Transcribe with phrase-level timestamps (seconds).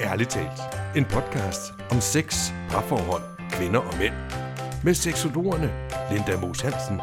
[0.00, 0.60] Ærligt talt.
[0.96, 4.14] En podcast om sex, parforhold, kvinder og mænd.
[4.84, 7.00] Med seksologerne Linda Moos Hansen,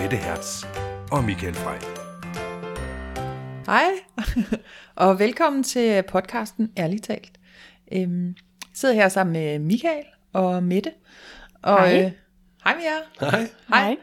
[0.00, 0.64] Mette Hertz
[1.12, 1.78] og Michael Frey.
[3.66, 3.88] Hej,
[5.06, 7.32] og velkommen til podcasten Ærligt talt.
[7.92, 8.34] Øhm, jeg
[8.74, 10.92] sidder her sammen med Michael og Mette.
[11.62, 12.04] Og, Hej.
[12.04, 12.10] Øh,
[12.64, 13.30] hej med jer.
[13.30, 13.48] Hej.
[13.68, 13.96] Hej.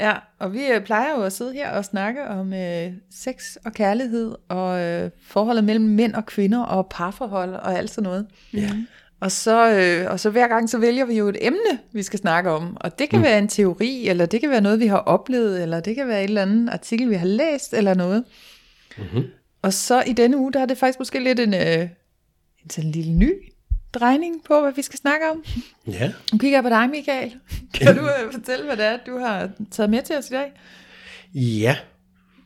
[0.00, 3.72] Ja, og vi øh, plejer jo at sidde her og snakke om øh, sex og
[3.72, 8.26] kærlighed og øh, forholdet mellem mænd og kvinder og parforhold og alt sådan noget.
[8.54, 8.70] Ja.
[9.20, 12.18] Og så, øh, og så hver gang så vælger vi jo et emne, vi skal
[12.18, 12.76] snakke om.
[12.80, 13.24] Og det kan mm.
[13.24, 16.24] være en teori, eller det kan være noget, vi har oplevet, eller det kan være
[16.24, 18.24] et eller andet artikel, vi har læst, eller noget.
[18.98, 19.24] Mm-hmm.
[19.62, 21.88] Og så i denne uge, der er det faktisk måske lidt en, øh,
[22.64, 23.32] en sådan lille ny
[23.94, 25.44] drejning på, hvad vi skal snakke om.
[25.86, 26.12] Ja.
[26.32, 27.36] Nu kigger jeg på dig, Michael.
[27.74, 30.52] Kan du øh, fortælle, hvad det er, du har taget med til os i dag?
[31.34, 31.76] Ja,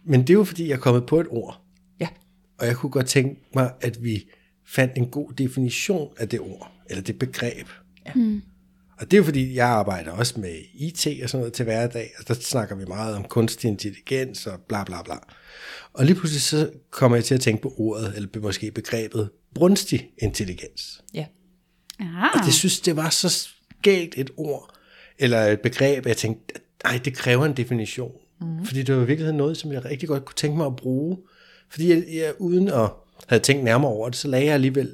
[0.05, 1.61] men det er jo fordi, jeg er kommet på et ord.
[2.01, 2.09] Ja.
[2.59, 4.31] Og jeg kunne godt tænke mig, at vi
[4.67, 7.69] fandt en god definition af det ord, eller det begreb.
[8.07, 8.13] Ja.
[8.15, 8.43] Mm.
[8.99, 12.11] Og det er jo fordi, jeg arbejder også med IT og sådan noget til hverdag,
[12.19, 15.15] og der snakker vi meget om kunstig intelligens og bla bla bla.
[15.93, 20.11] Og lige pludselig så kommer jeg til at tænke på ordet, eller måske begrebet, brunstig
[20.19, 21.05] intelligens.
[21.15, 21.27] Ja.
[22.01, 22.31] Ah.
[22.35, 24.75] Og det synes, det var så skægt et ord,
[25.19, 28.13] eller et begreb, at jeg tænkte, nej, det kræver en definition.
[28.41, 28.65] Mm.
[28.65, 31.19] Fordi det var i virkeligheden noget, som jeg rigtig godt kunne tænke mig at bruge.
[31.69, 32.91] Fordi jeg, jeg uden at
[33.27, 34.93] have tænkt nærmere over det, så lagde jeg alligevel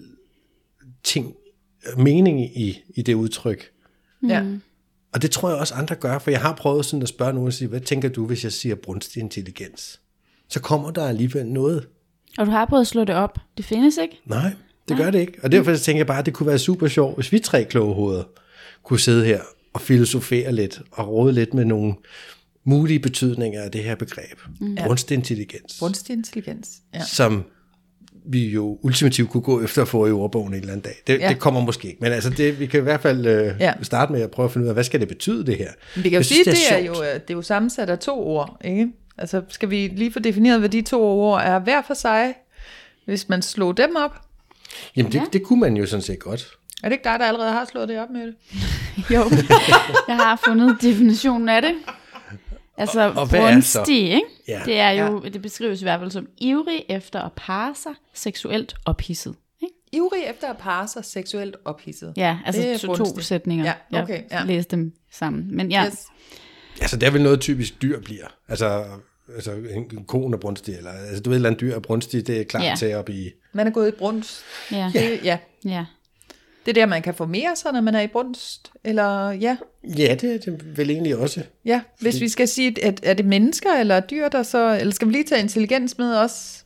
[1.04, 1.34] ting,
[1.96, 3.70] mening i, i det udtryk.
[4.28, 4.44] ja.
[5.12, 7.46] Og det tror jeg også andre gør, for jeg har prøvet sådan at spørge nogen
[7.46, 10.00] og sige, hvad tænker du, hvis jeg siger brunstig intelligens?
[10.48, 11.88] Så kommer der alligevel noget.
[12.38, 13.38] Og du har prøvet at slå det op.
[13.56, 14.20] Det findes ikke.
[14.26, 14.52] Nej,
[14.88, 15.32] det gør det ikke.
[15.42, 17.64] Og derfor så tænker jeg bare, at det kunne være super sjovt, hvis vi tre
[17.64, 18.22] kloge hoveder
[18.84, 19.40] kunne sidde her
[19.72, 21.94] og filosofere lidt og råde lidt med nogle
[22.64, 24.38] mulige betydninger af det her begreb.
[24.60, 24.76] Mm.
[24.86, 25.76] Brunstig intelligens.
[25.78, 26.68] Brunstig intelligens.
[26.94, 27.00] Ja.
[27.04, 27.44] Som
[28.26, 30.94] vi jo ultimativt kunne gå efter at få i ordbogen en eller anden dag.
[31.06, 31.28] Det, Ja.
[31.28, 33.72] det kommer måske ikke, men altså det, vi kan i hvert fald øh, Ja.
[33.82, 35.70] starte med at prøve at finde ud af, hvad skal det betyde det her?
[35.96, 37.98] Men vi kan jo sige, synes, det er, jo, øh, det er jo sammensat af
[37.98, 38.88] to ord, ikke?
[39.20, 42.34] Altså, skal vi lige få defineret, hvad de to ord er hver for sig,
[43.04, 44.20] hvis man slog dem op?
[44.96, 45.24] Jamen det, Ja.
[45.32, 46.48] det kunne man jo sådan set godt.
[46.82, 48.34] Er det ikke dig, der allerede har slået det op med det?
[49.14, 49.30] Jo.
[50.08, 51.74] jeg har fundet definitionen af det.
[52.76, 53.78] Altså, Og- og hvad er så?
[53.78, 54.20] brunstig, ikke?
[54.48, 54.62] Ja.
[54.64, 58.74] Det er jo, det beskrives i hvert fald som ivrig efter at parre sig seksuelt
[58.84, 59.34] ophidset.
[59.62, 59.74] Ikke?
[59.92, 62.12] Ivrig efter at parre sig seksuelt ophidset.
[62.16, 63.64] Ja, altså Det er to, to sætninger.
[63.92, 64.44] Ja, okay, Jeg ja.
[64.44, 65.56] læste dem sammen.
[65.56, 66.06] Men ja, Yes.
[66.80, 68.26] Altså, det er vel noget typisk dyr bliver.
[68.48, 68.84] Altså,
[69.34, 71.80] altså en, en kon er brunstig, eller altså, du ved, et eller andet dyr er
[71.80, 72.74] brunstig, det er klar Ja.
[72.78, 73.30] til op i...
[73.52, 74.42] Man er gået i brunst.
[74.72, 75.38] ja, Det, ja.
[75.64, 75.84] ja.
[76.66, 78.72] Det er der, man kan formere sig, når man er i brunst.
[78.84, 79.56] Eller ja,
[79.98, 81.42] Ja, det er det vel egentlig også.
[81.64, 81.80] ja.
[82.00, 84.76] Hvis vi skal sige, at er det mennesker eller dyr, der så...
[84.80, 86.64] Eller skal vi lige tage intelligens med os?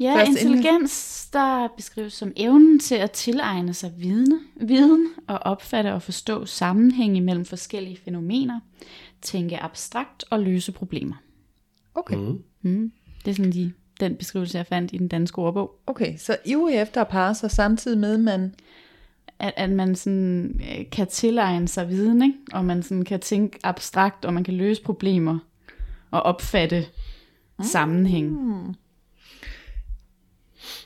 [0.00, 5.92] Ja, Først intelligens, der beskrives som evnen til at tilegne sig viden, viden og opfatte
[5.92, 8.60] og forstå sammenhænge mellem forskellige fænomener,
[9.22, 11.14] tænke abstrakt og løse problemer.
[11.96, 12.16] Okay.
[12.16, 12.42] Mm.
[12.62, 12.92] Mm.
[13.24, 15.80] Det er sådan de, den beskrivelse, jeg fandt i den danske ordbog.
[15.86, 18.54] Okay, så ivrig efter at parre sig, samtidig med, at man...
[19.38, 22.34] At, at man sådan, øh, kan tilegne sig viden, ikke?
[22.52, 25.38] og man sådan kan tænke abstrakt, og man kan løse problemer
[26.10, 26.86] og opfatte
[27.58, 27.64] mm.
[27.64, 28.36] sammenhæng.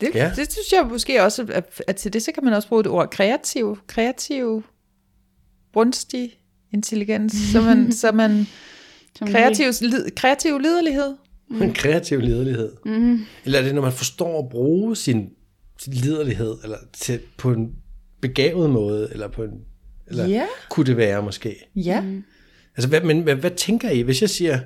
[0.00, 0.24] Det, ja.
[0.24, 0.32] Ja.
[0.36, 2.86] det synes jeg måske også, at, at til det, så kan man også bruge et
[2.86, 4.64] ord kreativ, kreativ,
[5.72, 6.40] brunstig
[6.72, 8.46] intelligens, så man, så man
[9.18, 11.16] Som kreativ, lid, kreativ liderlighed.
[11.50, 11.62] Mm.
[11.62, 12.72] En kreativ liderlighed.
[12.84, 13.20] Mm.
[13.44, 15.30] Eller er det, når man forstår at bruge sin,
[15.78, 17.72] sin liderlighed, eller til, på en
[18.20, 19.50] begavet måde, eller på en...
[20.06, 20.46] Eller Ja.
[20.70, 21.56] kunne det være måske?
[21.76, 22.24] Ja, Mm.
[22.76, 24.60] Altså, hvad, men hvad, hvad tænker I, hvis jeg siger,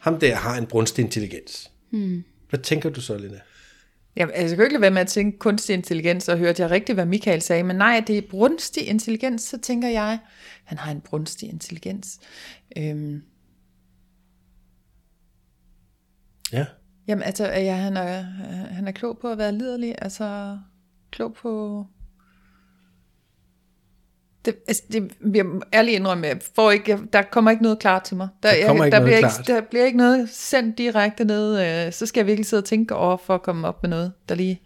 [0.00, 1.70] ham der har en brunstig intelligens?
[1.90, 2.24] Mm.
[2.48, 3.38] Hvad tænker du så, Lina?
[4.16, 6.62] Jamen, altså, jeg kan jo ikke lade være med at tænke kunstig intelligens, og hørte
[6.62, 10.18] jeg rigtigt, hvad Michael sagde, men nej, det er brunstig intelligens, så tænker jeg,
[10.64, 12.18] han har en brunstig intelligens.
[12.78, 13.22] Øhm,
[16.52, 16.66] Ja.
[17.08, 18.22] jamen, altså, jeg, han, er,
[18.70, 20.58] han er klog på at være liderlig, altså
[21.10, 21.84] klog på...
[24.44, 28.02] Det, altså, det jeg ærligt indrømme, jeg får ikke, jeg, der kommer ikke noget klart
[28.02, 28.28] til mig.
[28.42, 29.38] Der, Der kommer jeg, ikke der, noget bliver klart.
[29.38, 32.64] ikke, der bliver ikke noget sendt direkte ned, øh, så skal jeg virkelig sidde og
[32.64, 34.60] tænke over for at komme op med noget, der lige...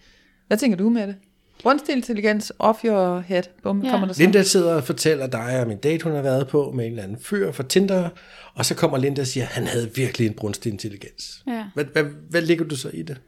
[0.47, 1.17] Hvad tænker du med det?
[1.63, 3.43] Brunstig intelligens, off your head.
[3.63, 3.91] Bum, Ja.
[3.91, 4.23] kommer der så.
[4.23, 7.03] Linda sidder og fortæller dig om en date, hun har været på med en eller
[7.03, 8.09] anden fyr fra Tinder,
[8.55, 11.43] og så kommer Linda og siger, at han havde virkelig en brunstig intelligens.
[11.47, 11.65] Ja.
[11.75, 13.21] Hvad, hvad, hvad ligger du så i det?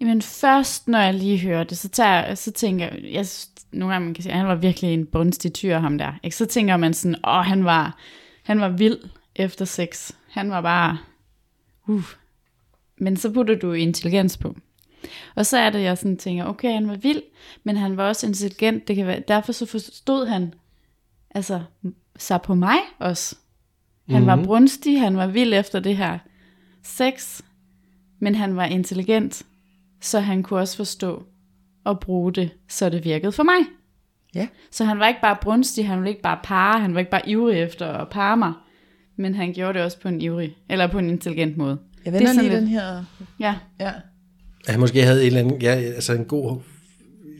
[0.00, 3.26] Jamen først, når jeg lige hører det, så, tager, så tænker jeg, jeg
[3.72, 6.12] nogle gange man kan sige, at han var virkelig en brunstig tyr, ham der.
[6.22, 6.36] Ikke?
[6.36, 7.98] Så tænker man sådan, åh, han var,
[8.42, 8.98] han var vild
[9.36, 10.10] efter sex.
[10.30, 10.98] Han var bare,
[11.86, 12.04] uh.
[12.98, 14.56] Men så putter du intelligens på.
[15.34, 17.22] Og så er det, jeg sådan tænker, okay, han var vild,
[17.64, 18.88] men han var også intelligent.
[18.88, 20.54] Det kan være, derfor så forstod han
[21.30, 21.60] altså,
[22.18, 23.36] sig på mig også.
[24.08, 24.26] Han mm-hmm.
[24.40, 26.18] var brunstig, han var vild efter det her
[26.84, 27.40] sex,
[28.18, 29.42] men han var intelligent,
[30.00, 31.22] så han kunne også forstå
[31.84, 33.58] og bruge det, så det virkede for mig.
[34.34, 34.48] Ja.
[34.70, 37.28] Så han var ikke bare brunstig, han var ikke bare pare, han var ikke bare
[37.28, 38.52] ivrig efter at pare mig,
[39.16, 41.78] men han gjorde det også på en ivrig, eller på en intelligent måde.
[42.04, 43.04] Jeg Det er vender sådan lige lidt- den her.
[43.40, 43.92] Ja, Ja.
[44.66, 46.60] At han måske havde en eller anden, ja, altså en god,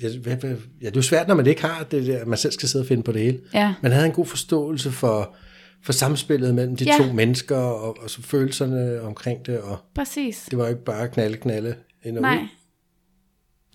[0.02, 2.82] ja, det er jo svært, når man ikke har det der, man selv skal sidde
[2.82, 3.40] og finde på det hele.
[3.54, 5.34] ja, Man havde en god forståelse for,
[5.82, 6.94] for samspillet mellem de Ja.
[6.98, 10.46] to mennesker, og, og så følelserne omkring det, og præcis.
[10.50, 11.74] det var ikke bare knalde, knalde
[12.04, 12.48] ind og Nej, ud.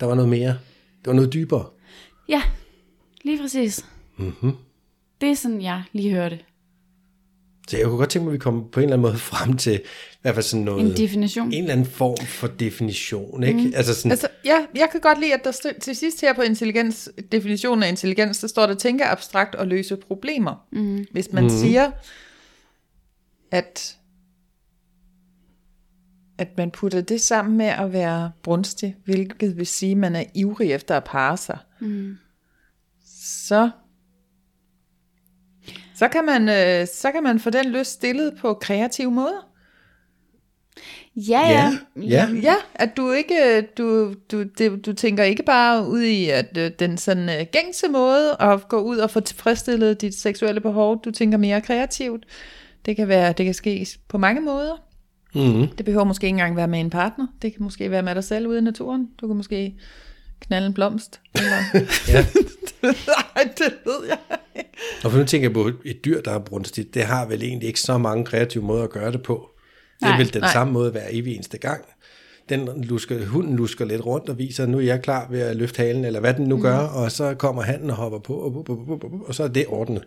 [0.00, 0.48] Der var noget mere.
[0.98, 1.66] Det var noget dybere.
[2.28, 2.42] ja,
[3.24, 3.84] lige præcis.
[4.16, 4.52] Mm-hmm.
[5.20, 6.38] Det er sådan, jeg lige hørte.
[7.68, 9.56] Så jeg kunne godt tænke mig, at vi kommer på en eller anden måde frem
[9.56, 11.46] til, i hvert fald sådan noget, En definition.
[11.52, 13.60] en eller anden form for definition, ikke?
[13.60, 13.72] Mm.
[13.76, 16.42] Altså sådan, Altså, ja, jeg kan godt lide, at der stø- til sidst her på
[16.42, 20.66] intelligens, definitionen af intelligens, der står der, tænke abstrakt og løse problemer.
[20.72, 21.06] Mm.
[21.12, 21.50] Hvis man mm.
[21.50, 21.90] siger,
[23.50, 23.96] at,
[26.38, 30.24] at man putter det sammen med at være brunstig, hvilket vil sige, at man er
[30.34, 32.16] ivrig efter at parre sig, mm.
[33.22, 33.70] så,
[35.98, 39.46] så, kan man, øh, så kan man få den lyst stillet på kreative måder.
[41.16, 41.72] Ja, ja.
[42.02, 42.28] ja.
[42.42, 46.70] Ja, at du ikke, du, du, det, du tænker ikke bare ud i at øh,
[46.78, 51.02] den sådan øh, gængse måde at gå ud og få tilfredsstillet dit seksuelle behov.
[51.04, 52.26] Du tænker mere kreativt.
[52.86, 54.82] Det kan være, det kan ske på mange måder.
[55.34, 55.68] Mm-hmm.
[55.68, 57.26] Det behøver måske ikke engang være med en partner.
[57.42, 59.08] Det kan måske være med dig selv ude i naturen.
[59.20, 59.74] Du kan måske
[60.40, 61.20] knalde en blomst.
[61.34, 61.56] Eller...
[62.08, 62.26] Ja.
[62.82, 64.18] Nej, det ved jeg
[64.56, 64.70] ikke.
[65.04, 67.66] Og for nu tænker jeg på et dyr, der er brunstigt, det har vel egentlig
[67.66, 69.50] ikke så mange kreative måder at gøre det på.
[70.00, 70.52] Det Nej, vel den nej.
[70.52, 71.84] samme måde hver evig eneste gang.
[72.48, 75.56] Den lusker, hunden lusker lidt rundt og viser, at nu er jeg klar ved at
[75.56, 76.62] løfte halen, eller hvad den nu mm.
[76.62, 79.48] gør, og så kommer handen og hopper på, og, og, og, og, og så er
[79.48, 80.04] det ordnet.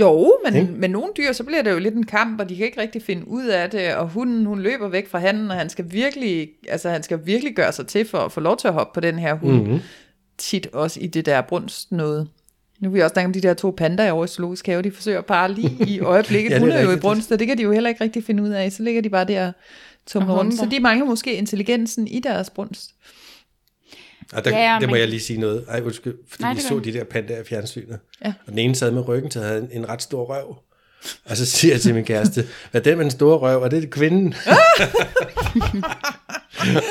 [0.00, 0.72] Jo, men Ikke?
[0.72, 3.02] med nogle dyr, så bliver det jo lidt en kamp, og de kan ikke rigtig
[3.02, 6.48] finde ud af det, og hunden, hun løber væk fra handen, og han skal virkelig,
[6.68, 9.00] altså han skal virkelig gøre sig til for at få lov til at hoppe på
[9.00, 9.62] den her hund.
[9.62, 9.80] Mm-hmm.
[10.38, 12.28] Tit også i det der brunst noget.
[12.80, 14.90] Nu vil vi også snakke om de der to pandaer over i zoologisk have, de
[14.90, 16.50] forsøger bare lige i øjeblikket.
[16.50, 18.24] Ja, ja, hun er jo i brunst, og det kan de jo heller ikke rigtig
[18.24, 19.52] finde ud af, så ligger de bare der
[20.06, 20.54] tumler Og rundt.
[20.54, 22.90] Så de mangler måske intelligensen i deres brunst.
[24.32, 25.64] Og der, Ja, det må men- jeg lige sige noget.
[25.68, 27.98] Ej, undskyld, fordi Nej, vi så de der pandaer i fjernsynet.
[28.24, 28.32] Ja.
[28.46, 30.56] Og den ene sad med ryggen til, havde en, en ret stor røv.
[31.24, 33.62] Og så siger jeg til min kæreste, hvad er den med den store røv?
[33.62, 34.34] Er det kvinden?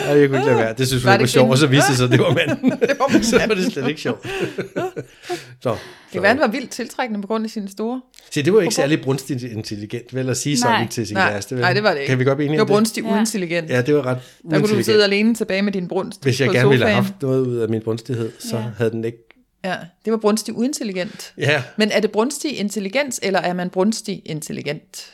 [0.09, 0.73] og jeg kunne ikke lade være.
[0.77, 2.33] Det synes Var hun det var sjovt, og så viste det sig, at det var
[2.33, 2.71] manden.
[2.89, 4.25] Det var så var det slet ikke sjovt.
[5.63, 5.75] så,
[6.13, 8.01] Det var, han var vildt tiltrækkende på grund af sine store.
[8.31, 10.73] Se, det var ikke særlig brunstigt intelligent, vel at sige Nej.
[10.73, 11.55] sådan til sin Nej, kæreste.
[11.55, 11.61] Vel?
[11.61, 12.09] nej, det var det ikke.
[12.09, 12.71] Kan vi godt blive Det enige var det?
[12.73, 13.13] brunstig Ja.
[13.15, 13.69] uintelligent.
[13.69, 14.17] Ja, det var ret
[14.51, 16.95] Der kunne du sidde alene tilbage med din brunst Hvis jeg på gerne ville have
[16.95, 18.63] haft noget ud af min brunstighed, så Ja.
[18.77, 19.17] havde den ikke...
[19.63, 21.33] Ja, det var brunstig uintelligent.
[21.37, 25.11] Ja, Men er det brunstig intelligens, eller er man brunstig intelligent?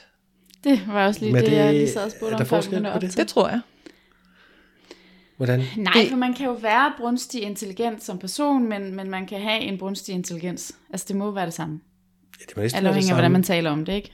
[0.64, 2.38] Det var også lige Men det, det- jeg lige sad og spurgte er om.
[2.38, 3.18] der forskel på det?
[3.18, 3.62] Det tror jeg.
[5.38, 5.64] hvordan?
[5.78, 9.42] Nej, Det- for man kan jo være brunstig intelligent som person, men, men man kan
[9.42, 10.72] have en brunstig intelligens.
[10.90, 11.80] Altså det må være det samme.
[12.40, 13.16] Ja, det må næsten Alt være det samme.
[13.16, 14.12] hvordan man taler om det, ikke?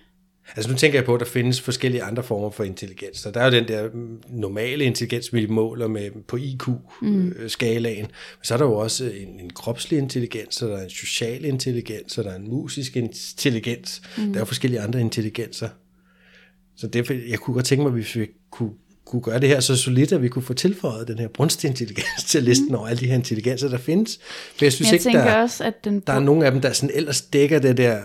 [0.56, 3.18] Altså nu tænker jeg på, at der findes forskellige andre former for intelligens.
[3.18, 8.02] Så der er jo den der mm, normale intelligens, vi måler med på IQ-skalaen.
[8.02, 11.46] Men så er der jo også en, en kropslig intelligens, og der er en social
[11.46, 14.02] intelligens, og der er en musisk intelligens.
[14.18, 14.24] Mm.
[14.28, 15.70] Der er jo forskellige andre intelligenser.
[16.78, 18.72] Så derfor, jeg kunne godt tænke mig, hvis vi kunne,
[19.06, 22.24] kunne gøre det her så solidt, at vi kunne få tilføjet den her brunstig intelligens
[22.28, 22.76] til listen mm.
[22.76, 24.20] over alle de her intelligenser, der findes.
[24.56, 26.00] For jeg synes jeg ikke, der, også, at den...
[26.00, 28.02] der er nogle af dem, der sådan ellers dækker det der,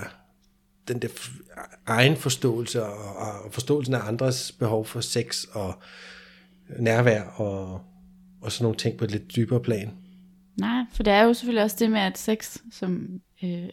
[0.89, 1.09] den der
[1.87, 5.75] egen forståelse og, og forståelsen af andres behov for sex og
[6.79, 7.81] nærvær og,
[8.41, 9.93] og sådan nogle ting på et lidt dybere plan.
[10.57, 13.69] Nej, for det er jo selvfølgelig også det med, at sex, som øh,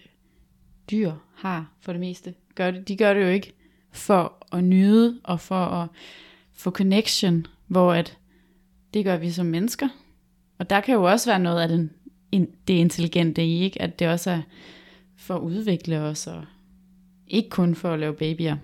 [0.92, 3.54] dyr har for det meste, gør det, de gør det jo ikke
[3.92, 5.88] for at nyde og for at
[6.54, 8.18] få connection, hvor at
[8.94, 9.88] det gør vi som mennesker.
[10.58, 11.92] Og der kan jo også være noget af den,
[12.68, 13.82] det intelligente i, ikke?
[13.82, 14.42] at det også er
[15.18, 16.46] for at udvikle os, og
[17.34, 18.56] ikke kun for at lave babyer.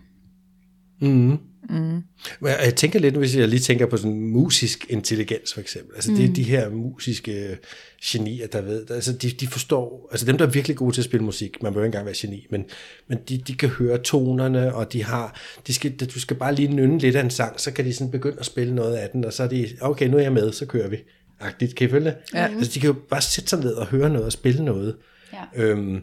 [1.02, 1.38] Mm.
[1.70, 2.04] Mm.
[2.40, 5.96] Men jeg tænker lidt, hvis jeg lige tænker på sådan musisk intelligens for eksempel.
[5.96, 6.18] Altså mm.
[6.18, 7.58] det er de her musiske
[8.04, 11.06] genier, der ved, altså de, de forstår, altså dem, der er virkelig gode til at
[11.06, 12.66] spille musik, man behøver ikke engang være geni, men,
[13.08, 16.68] men de, de kan høre tonerne, og de har, de skal, du skal bare lige
[16.68, 19.26] nynne lidt af en sang, så kan de sådan begynde at spille noget af den,
[19.26, 20.98] og så er de, okay, nu er jeg med, så kører vi.
[21.40, 22.16] Agtigt, kan I følge det?
[22.34, 22.48] Ja.
[22.48, 24.96] Altså de kan jo bare sætte sig ned og høre noget og spille noget.
[25.34, 25.64] Ja.
[25.64, 26.02] Øhm,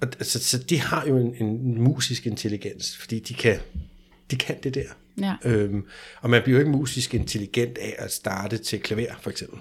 [0.00, 3.58] og, altså, så de har jo en, en musisk intelligens, fordi de kan,
[4.30, 4.88] de kan det der.
[5.20, 5.34] Ja.
[5.44, 5.84] Øhm,
[6.20, 9.58] og man bliver jo ikke musisk intelligent af at starte til klaver, for eksempel.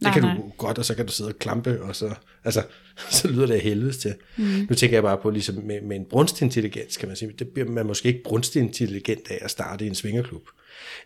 [0.00, 0.36] Nej, det kan nej.
[0.36, 2.14] du godt, og så kan du sidde og klampe, og så,
[2.44, 2.62] altså,
[3.10, 4.14] så lyder det af helvedes til.
[4.38, 4.44] Mm.
[4.44, 7.48] Nu tænker jeg bare på, ligesom med, med en brunstig intelligens, kan man sige, det
[7.48, 10.42] bliver man måske ikke brunstig intelligent af at starte i en svingerklub,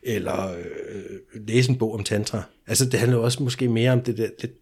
[0.03, 2.43] eller øh, læse en bog om tantra.
[2.67, 4.53] Altså, det handler også måske mere om det der, det,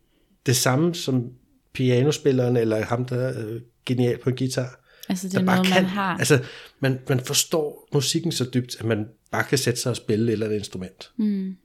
[0.47, 1.31] det samme som
[1.75, 4.81] pianospilleren, eller ham, der er øh, genial på en guitar.
[5.09, 6.19] Altså, det er noget, kan, man har.
[6.19, 6.45] Altså,
[6.81, 10.33] man, man forstår musikken så dybt, at man bare kan sætte sig og spille et
[10.33, 11.11] eller andet instrument.
[11.17, 11.57] Mm.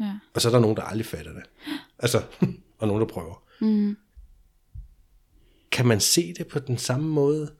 [0.00, 0.12] Ja.
[0.34, 1.42] Og så er der nogen, der aldrig fatter det.
[1.98, 2.22] Altså,
[2.78, 3.42] og nogen, der prøver.
[3.60, 3.96] Mm.
[5.72, 7.50] Kan man se det på den samme måde?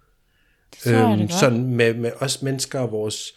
[0.85, 3.35] Det jeg, det sådan med, med os mennesker og vores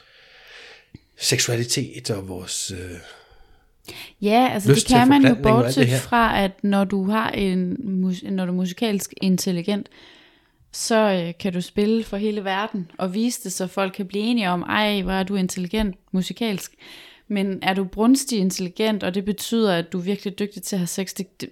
[1.17, 2.71] seksualitet og vores...
[2.71, 2.99] Øh,
[4.21, 7.77] Ja, altså det kan man jo bortset fra, at når du har en
[8.23, 9.89] når du er musikalsk intelligent,
[10.71, 14.23] så øh, kan du spille for hele verden og vise det, så folk kan blive
[14.23, 16.71] enige om, ej, hvor er du intelligent musikalsk.
[17.27, 20.79] Men er du brunstig intelligent, og det betyder, at du er virkelig dygtig til at
[20.79, 21.49] have sex, det, det,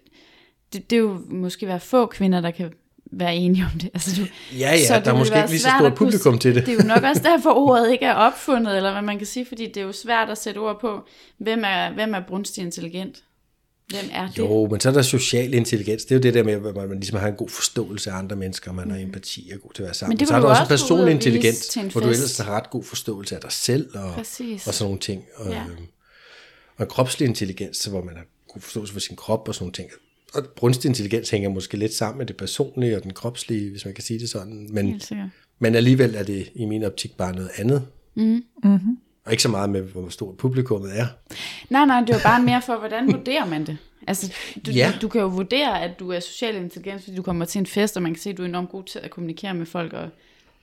[0.73, 2.71] det, det er jo måske være få kvinder, der kan
[3.11, 3.89] være enige om det.
[3.93, 4.27] Altså, du,
[4.59, 6.65] Ja, ja, så der er måske ikke lige så stort kunne- publikum til det.
[6.65, 9.45] Det er jo nok også derfor, ordet ikke er opfundet, eller hvad man kan sige,
[9.45, 11.07] fordi det er jo svært at sætte ord på,
[11.37, 13.23] hvem er, hvem er brunstig intelligent?
[13.87, 14.37] Hvem er det?
[14.37, 16.05] jo, men så er der social intelligens.
[16.05, 18.35] Det er jo det der med, at man ligesom har en god forståelse af andre
[18.35, 20.13] mennesker, man har empati og god til at være sammen.
[20.13, 23.35] Men det så er der også, personlig intelligens, hvor du ellers har ret god forståelse
[23.35, 24.67] af dig selv og, Præcis.
[24.67, 25.23] og sådan nogle ting.
[25.35, 25.55] Og, Ja.
[25.55, 25.63] ja.
[26.77, 29.73] og en kropslig intelligens, hvor man har god forståelse for sin krop og sådan nogle
[29.73, 29.89] ting.
[30.33, 33.93] Og brunstig intelligens hænger måske lidt sammen med det personlige og den kropslige, hvis man
[33.93, 34.67] kan sige det sådan.
[34.71, 35.01] Men,
[35.59, 37.87] men alligevel er det i min optik bare noget andet.
[38.15, 38.23] Mm.
[38.63, 38.97] Mm-hmm.
[39.27, 41.05] Og ikke så meget med, hvor stort publikummet er.
[41.69, 43.77] Nej, nej, det er jo bare mere for, hvordan vurderer man det?
[44.07, 44.33] Altså,
[44.65, 44.91] du, Ja.
[44.95, 47.65] du, du kan jo vurdere, at du er social intelligens, fordi du kommer til en
[47.65, 49.93] fest, og man kan se, at du er enormt god til at kommunikere med folk
[49.93, 50.09] og,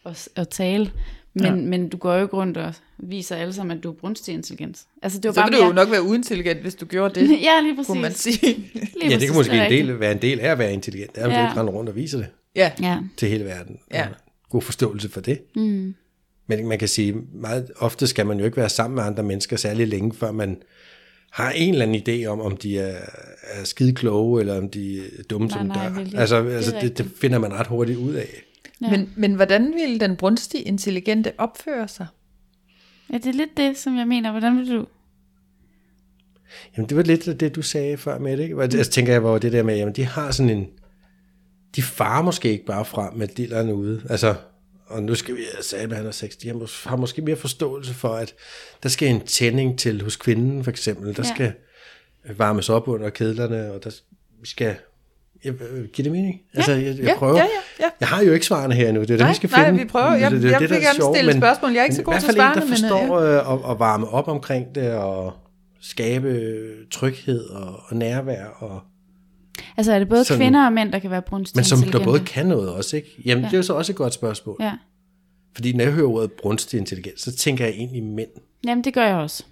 [0.04, 0.90] og, og tale.
[1.34, 1.54] Men, ja.
[1.54, 4.86] men du går jo ikke rundt og viser alle sammen, at du er brunstig intelligens.
[5.02, 5.84] Altså, det var Så bare vil du jo mere...
[5.84, 7.86] nok være uintelligent, hvis du gjorde det, ja, lige præcis.
[7.86, 8.40] kunne man sige.
[8.54, 11.14] Lige Ja, det præcis, kan måske en del, være en del af at være intelligent.
[11.14, 11.40] Det er, at Ja.
[11.42, 12.70] du ikke render rundt og viser det ja.
[12.82, 12.98] Ja.
[13.16, 13.78] til hele verden.
[13.92, 14.06] Ja.
[14.50, 15.38] God forståelse for det.
[15.56, 15.94] Mm.
[16.46, 19.56] Men man kan sige, meget ofte skal man jo ikke være sammen med andre mennesker
[19.56, 20.56] særlig længe, før man
[21.32, 22.96] har en eller anden idé om, om de er,
[23.42, 26.04] er skide kloge, eller om de er dumme Nej, som nej, dør.
[26.04, 28.28] det- Altså, det altså det, det finder man ret hurtigt ud af.
[28.82, 28.90] Ja.
[28.90, 32.06] Men, men hvordan ville den brunstige intelligente opføre sig?
[33.12, 34.30] ja, det er lidt det, som jeg mener.
[34.30, 34.86] Hvordan vil du...
[36.76, 38.54] Jamen, det var lidt af det, du sagde før med det, ikke?
[38.54, 40.66] Hvor- Altså, tænker jeg, hvor det der med, jamen, de har sådan en...
[41.76, 44.02] De farer måske ikke bare frem med dillerne ude.
[44.10, 44.34] Altså,
[44.86, 46.30] og nu skal vi sige, at han er sex.
[46.36, 48.34] De har, mås- har måske mere forståelse for, at
[48.82, 51.16] der skal en tænding til hos kvinden, for eksempel.
[51.16, 51.28] Der Ja.
[51.28, 51.34] ja.
[51.34, 51.52] skal
[52.36, 53.90] varmes op under kedlerne, og der
[54.44, 54.76] skal...
[55.44, 56.40] Jeg, øh, giver det mening?
[56.54, 57.36] Altså, jeg, jeg ja, prøver.
[57.36, 57.90] ja, ja, ja.
[58.00, 59.00] Jeg har jo ikke svarene her nu.
[59.00, 59.78] Det er det, Nej, vi skal nej, finde.
[59.82, 60.14] vi prøver.
[60.14, 61.72] Jeg- Det det, jeg det, vil er gerne sjovt, stille men- spørgsmål.
[61.72, 63.18] Jeg er ikke så men god i til hvert fald en, svarene, der men, forstår
[63.50, 65.32] øh, at, at varme op omkring det, og
[65.80, 66.40] skabe
[66.90, 68.80] tryghed og, og nærvær, og,
[69.76, 72.04] Altså, er det både Sådan- kvinder og mænd, der kan være brunstig men som der
[72.04, 73.08] både kan noget også, ikke?
[73.24, 73.46] Jamen, Ja.
[73.46, 73.50] ja.
[73.50, 74.56] det er jo så også et godt spørgsmål.
[74.60, 74.72] Ja.
[75.54, 78.28] Fordi når jeg hører ordet brunstig intelligens, så tænker jeg egentlig mænd.
[78.66, 79.44] Jamen, det gør jeg også.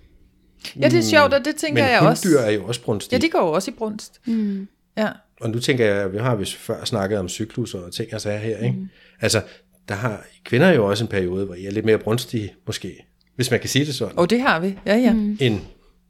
[0.80, 2.28] ja, det er sjovt, og det tænker men jeg også.
[2.28, 3.16] hunddyr er jo også brunstige.
[3.16, 4.20] Ja, de går jo også i brunst.
[4.26, 4.68] Mm.
[4.96, 5.08] Ja.
[5.40, 8.38] Og nu tænker jeg, vi har vi før snakket om cyklus og ting og sager
[8.38, 8.76] her, ikke?
[8.78, 8.88] Mm.
[9.20, 9.42] Altså,
[9.88, 13.04] der har kvinder jo også en periode, hvor I er lidt mere brunstige, måske,
[13.36, 14.78] hvis man kan sige det sådan, Og det har vi.
[14.86, 15.12] Ja, ja.
[15.12, 15.36] Mm.
[15.40, 15.60] end,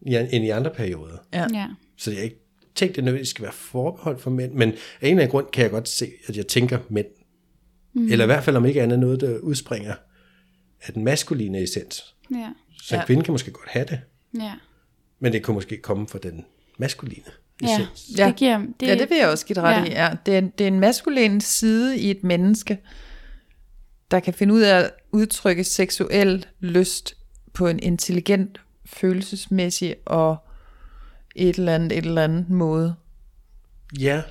[0.07, 1.17] i- end i andre perioder.
[1.35, 1.47] Ja.
[1.55, 1.67] Ja.
[1.99, 2.42] Så jeg har ikke
[2.75, 5.63] tænkt, det nødvendigvis skal være forbeholdt for mænd, men af en eller anden grund kan
[5.63, 7.07] jeg godt se, at jeg tænker mænd.
[7.95, 8.13] Mm.
[8.13, 9.95] Eller i hvert fald om ikke andet noget, der udspringer
[10.83, 12.15] af den maskuline essens.
[12.31, 12.49] Ja.
[12.83, 13.07] Så en Ja.
[13.07, 14.01] kvinde kan måske godt have det,
[14.41, 14.53] Ja.
[15.21, 16.45] men det kunne måske komme fra den
[16.79, 17.25] maskuline
[17.63, 18.19] Ja, essens.
[18.19, 18.27] Ja.
[18.27, 18.59] det giver...
[18.81, 19.85] Det, ja, det vil jeg også give ret Ja.
[19.85, 19.91] i.
[19.91, 20.17] Ja.
[20.27, 22.79] Det, er, det er en maskulin side i et menneske,
[24.11, 27.17] der kan finde ud af at udtrykke seksuel lyst
[27.53, 30.37] på en intelligent, følelsesmæssig og
[31.37, 32.95] et eller andet, et eller andet måde.
[33.99, 34.23] Ja,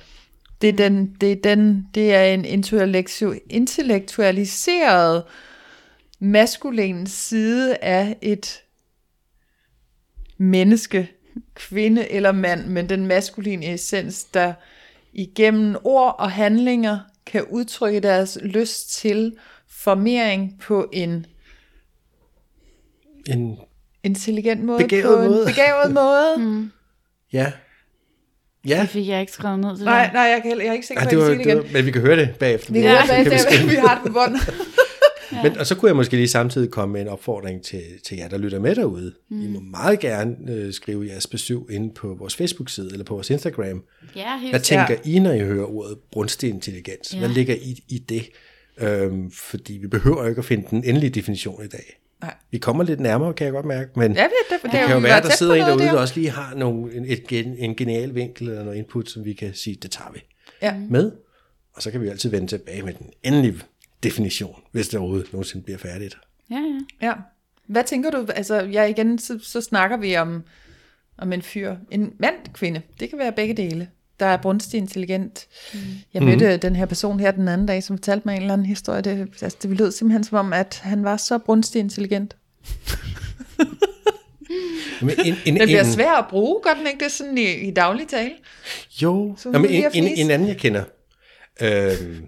[0.60, 5.22] Det er, den, det er, den, det er en intellektu- intellektualiseret
[6.20, 8.62] maskulin side af et
[10.38, 11.10] menneske,
[11.54, 14.54] kvinde eller mand, men den maskuline essens, der
[15.12, 19.36] igennem ord og handlinger kan udtrykke deres lyst til
[19.68, 21.26] formering på en
[23.26, 23.58] en,
[24.04, 24.78] intelligent måde.
[24.82, 25.46] Begavet på en måde.
[25.46, 26.34] begavet måde.
[26.38, 26.70] Mm,
[27.32, 27.52] ja.
[28.68, 30.74] Ja, det fik jeg ikke skrevet ned til Nej, nej, jeg, kan, heller- jeg er
[30.74, 31.72] ikke sikker på, det at var, jeg kan det det igen.
[31.74, 32.72] var, men vi kan høre det bagefter.
[32.72, 34.36] Vi, Ja, ja, så ja, kan vi har det på bånd.
[35.42, 38.28] Men, og så kunne jeg måske lige samtidig komme med en opfordring til, til jer,
[38.28, 39.14] der lytter med derude.
[39.30, 39.42] Mm.
[39.44, 43.30] I må meget gerne øh, skrive jeres besøg inde på vores Facebook-side eller på vores
[43.30, 43.82] Instagram.
[44.16, 47.14] Ja, helt Hvad tænker I, når I hører ordet brunstig intelligens?
[47.14, 47.18] Ja.
[47.18, 48.28] Hvad ligger I i det?
[48.80, 51.98] Øhm, fordi vi behøver jo ikke at finde den endelige definition i dag.
[52.22, 52.34] Nej.
[52.50, 54.90] Vi kommer lidt nærmere, kan jeg godt mærke, men Ja, det, det, det, det kan
[54.90, 58.14] jo være, der sidder en derude, der også lige har nogle, en, et, en genial
[58.14, 60.22] vinkel eller noget input, som vi kan sige, det tager vi
[60.62, 60.74] Ja.
[60.88, 61.12] med.
[61.74, 63.54] Og så kan vi altid vende tilbage med den endelige
[64.02, 66.18] definition, hvis det overhovedet nogensinde bliver færdigt.
[66.50, 66.56] Ja,
[67.00, 67.06] ja.
[67.06, 67.12] Ja.
[67.66, 70.42] Hvad tænker du, altså ja, igen, så, så snakker vi om,
[71.18, 73.88] om en fyr, en mand, kvinde, det kan være begge dele,
[74.22, 75.46] der er brunstig intelligent.
[75.74, 75.80] Mm.
[76.14, 78.66] Jeg mødte den her person her den anden dag, som fortalte mig en eller anden
[78.66, 82.36] historie, det, altså, det lød simpelthen som om, at han var så brunstig intelligent.
[85.02, 87.68] Men en, en, Den bliver en, svær at bruge, gør den ikke det sådan i,
[87.68, 88.32] i daglig tale?
[89.02, 90.84] Jo, Jamen, en, en, en anden jeg kender,
[91.62, 92.26] øhm,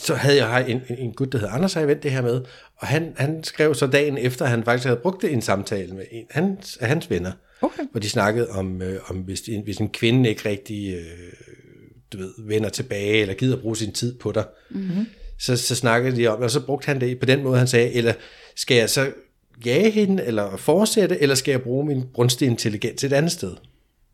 [0.00, 2.22] så havde jeg en, en, en gut, der hed Anders, har jeg vendt det her
[2.22, 2.40] med,
[2.76, 5.42] og han, han skrev så dagen efter, at han faktisk havde brugt det i en
[5.42, 7.82] samtale med en af hans, af hans venner, Okay.
[7.90, 11.32] hvor de snakkede om, øh, om hvis, en, hvis en kvinde ikke rigtig øh,
[12.12, 15.06] du ved, vender tilbage, eller gider bruge sin tid på dig, mm-hmm.
[15.38, 17.92] så, så snakkede de om, og så brugte han det på den måde, han sagde,
[17.92, 18.12] eller
[18.56, 19.12] skal jeg så
[19.66, 23.52] jage hende, eller fortsætte, eller skal jeg bruge min brunstige intelligens et andet sted?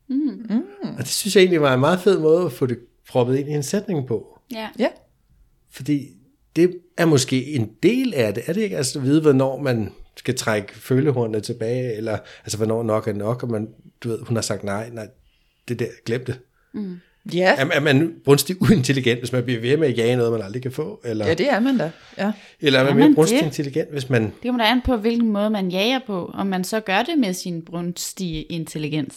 [0.09, 0.63] Mm.
[0.83, 2.79] Og det synes jeg egentlig var en meget fed måde at få det
[3.09, 4.39] proppet ind i en sætning på.
[4.53, 4.69] ja.
[4.79, 4.89] Ja.
[5.71, 6.09] Fordi
[6.57, 8.77] det er måske en del af det, er det ikke?
[8.77, 13.43] Altså at vide, hvornår man skal trække følehornene tilbage, eller altså hvornår nok er nok,
[13.43, 13.69] og man,
[14.01, 15.09] du ved, hun har sagt nej, nej,
[15.69, 16.39] det der, glem det.
[17.33, 17.55] Ja.
[17.59, 20.63] Er, er man brunstig uintelligent, hvis man bliver ved med at jage noget, man aldrig
[20.63, 21.01] kan få?
[21.05, 21.91] Eller, ja, det er man da.
[22.19, 22.33] Ja.
[22.61, 23.47] eller er man Er mere man brunstig det?
[23.47, 24.23] intelligent, hvis man...
[24.23, 27.19] Det kommer der an på, hvilken måde man jager på, om man så gør det
[27.19, 29.17] med sin brunstige intelligens.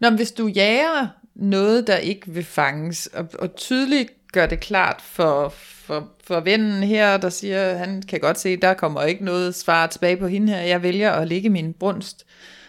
[0.00, 5.00] Nå, hvis du jager noget, der ikke vil fanges, og, og tydeligt gør det klart
[5.02, 9.54] for, for, for vennen her, der siger, han kan godt se, der kommer ikke noget
[9.54, 12.26] svar tilbage på hende her, jeg vælger at lægge min brunst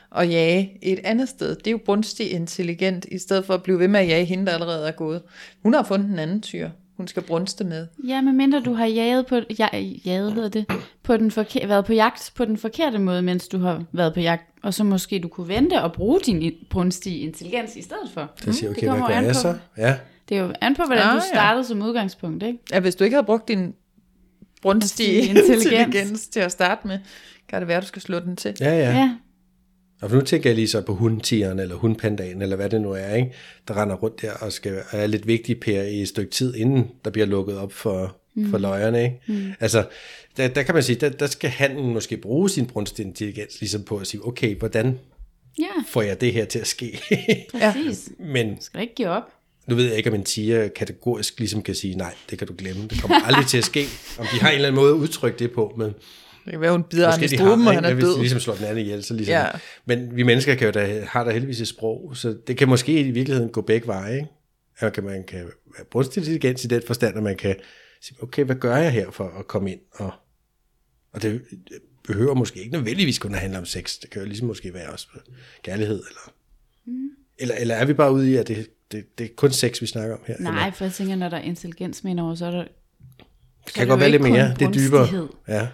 [0.09, 1.55] og jage et andet sted.
[1.55, 4.45] Det er jo brunstig intelligent, i stedet for at blive ved med at jage hende,
[4.45, 5.21] der allerede er gået.
[5.63, 7.87] Hun har fundet en anden tyr, hun skal brunste med.
[8.07, 9.67] Ja, medmindre du har jaget på, ja,
[10.05, 10.65] jaget hedder det,
[11.03, 14.19] på den forke- været på jagt på den forkerte måde, mens du har været på
[14.19, 18.31] jagt, og så måske du kunne vente og bruge din brunstige intelligens i stedet for.
[18.43, 19.55] Så siger, Mm, okay, hvad kommer gør an jeg så?
[19.77, 19.95] Ja,
[20.29, 21.35] Det er jo an på, hvordan Ah, du ja.
[21.35, 22.59] startede som udgangspunkt, ikke?
[22.71, 23.73] Ja, hvis du ikke havde brugt din
[24.61, 25.49] brunstige Intelligens.
[25.49, 25.85] intelligens.
[25.85, 26.99] intelligens til at starte med,
[27.49, 28.55] kan det være, at du skal slå den til.
[28.59, 28.91] ja, ja.
[28.91, 29.15] Ja.
[30.01, 33.13] Og nu tænker jeg lige så på hundtigeren, eller hundpandaen, eller hvad det nu er,
[33.15, 33.33] ikke?
[33.67, 36.91] der render rundt der og skal er lidt vigtig per i et stykke tid, inden
[37.05, 38.49] der bliver lukket op for, mm.
[38.49, 39.03] for løjerne.
[39.03, 39.19] Ikke?
[39.27, 39.51] Mm.
[39.59, 39.85] Altså,
[40.37, 43.83] der, der kan man sige, der, der skal han måske bruge sin brunstige intelligens ligesom
[43.83, 44.99] på at sige, okay, hvordan
[45.59, 46.99] Ja, får jeg det her til at ske?
[47.51, 48.09] præcis.
[48.19, 49.23] Men Skal du ikke give op?
[49.71, 52.53] Nu ved jeg ikke, om en tiger kategorisk ligesom kan sige, nej, det kan du
[52.57, 53.85] glemme, det kommer aldrig til at ske.
[54.19, 55.87] Om de har en eller anden måde at udtrykke det på, men
[56.45, 58.13] Det kan være, hun bider ham i de struben, og han er Hvis død.
[58.15, 59.33] de ligesom slår den anden ihjel, så ligesom.
[59.33, 59.47] Ja.
[59.85, 62.99] Men vi mennesker kan jo da, har da heldigvis et sprog, så det kan måske
[62.99, 64.15] i virkeligheden gå begge veje.
[64.15, 64.27] Ikke?
[64.81, 65.39] Man kan, man kan
[65.77, 67.55] være brunstig intelligens i den forstand, at man kan
[68.01, 69.79] sige, okay, hvad gør jeg her for at komme ind?
[69.91, 70.11] Og,
[71.13, 71.41] og det
[72.07, 73.99] behøver måske ikke nødvendigvis kun at handle om sex.
[73.99, 75.07] Det kan jo ligesom måske være også
[75.63, 75.95] kærlighed.
[75.95, 76.33] Eller,
[76.85, 77.09] mm.
[77.39, 79.85] eller, eller er vi bare ude i, at det, det, det er kun sex, vi
[79.87, 80.35] snakker om her?
[80.39, 82.63] Nej, Eller, for jeg tænker, når der er intelligens med over, så er der...
[83.65, 84.53] det kan det godt være lidt mere.
[84.59, 85.27] Det er dybere.
[85.47, 85.67] Ja.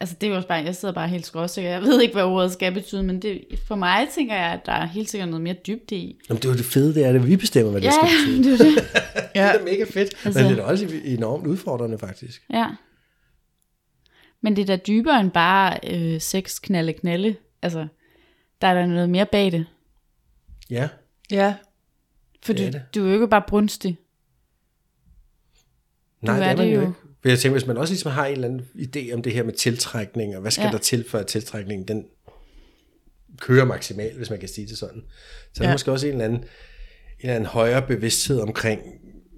[0.00, 1.70] Altså det er jo også bare, jeg sidder bare helt skråsikker.
[1.70, 4.72] Jeg ved ikke, hvad ordet skal betyde, men det, for mig tænker jeg, at der
[4.72, 6.20] er helt sikkert noget mere dybde i.
[6.28, 7.26] Jamen, det er jo det fede, det er det.
[7.28, 8.58] Vi bestemmer, hvad det Ja, skal betyde.
[8.58, 8.88] det er det.
[9.34, 9.52] Ja.
[9.52, 12.42] Det er mega fedt, altså, Altså- men det er også enormt udfordrende faktisk.
[12.52, 12.66] Ja.
[14.42, 17.36] Men det er da dybere end bare øh, sex, knalde, knalde.
[17.62, 17.86] Altså,
[18.60, 19.66] der er der noget mere bag det.
[20.70, 20.88] Ja,
[21.30, 21.54] Ja,
[22.42, 22.82] For Det du, er det.
[22.94, 23.98] du er jo ikke bare brunstig.
[26.22, 26.86] nej, er det er man det jo jo.
[26.86, 26.98] ikke.
[27.22, 29.42] For jeg tænker, hvis man også ligesom har en eller anden idé om det her
[29.42, 30.66] med tiltrækning, og hvad skal ja.
[30.68, 30.72] Ja.
[30.72, 32.04] der til for at tiltrækningen, den
[33.40, 35.02] kører maksimalt, hvis man kan sige det sådan.
[35.54, 35.74] Så er der Ja.
[35.74, 36.46] måske også en eller anden, en
[37.20, 38.82] eller anden højere bevidsthed omkring,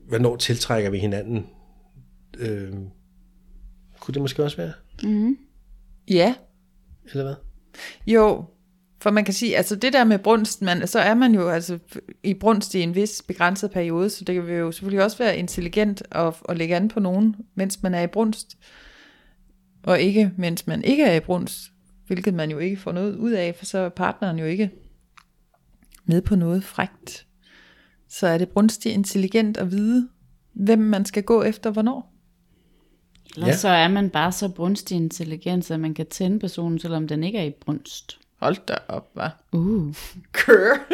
[0.08, 1.46] hvornår tiltrækker vi hinanden.
[2.38, 2.72] Øh,
[4.00, 4.72] kunne det måske også være?
[6.10, 6.34] ja,
[7.10, 7.34] Eller hvad?
[8.06, 8.44] Jo,
[9.04, 11.78] for man kan sige, altså det der med brunst, man, så er man jo altså
[12.22, 16.02] i brunst i en vis begrænset periode, så det vil jo selvfølgelig også være intelligent
[16.10, 18.58] at, at lægge an på nogen, mens man er i brunst,
[19.82, 21.70] og ikke mens man ikke er i brunst,
[22.06, 24.70] hvilket man jo ikke får noget ud af, for så er partneren jo ikke
[26.04, 27.26] med på noget frægt.
[28.08, 30.08] Så er det brunstig intelligent at vide,
[30.52, 32.14] hvem man skal gå efter hvornår.
[33.34, 33.56] Eller Ja.
[33.56, 37.38] så er man bare så brunstig intelligens, at man kan tænde personen, selvom den ikke
[37.38, 38.18] er i brunst.
[38.36, 39.44] Hold da op, var.
[39.52, 39.94] Uh,
[40.32, 40.86] Kør.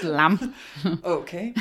[0.00, 0.54] slam.
[1.02, 1.52] Okay.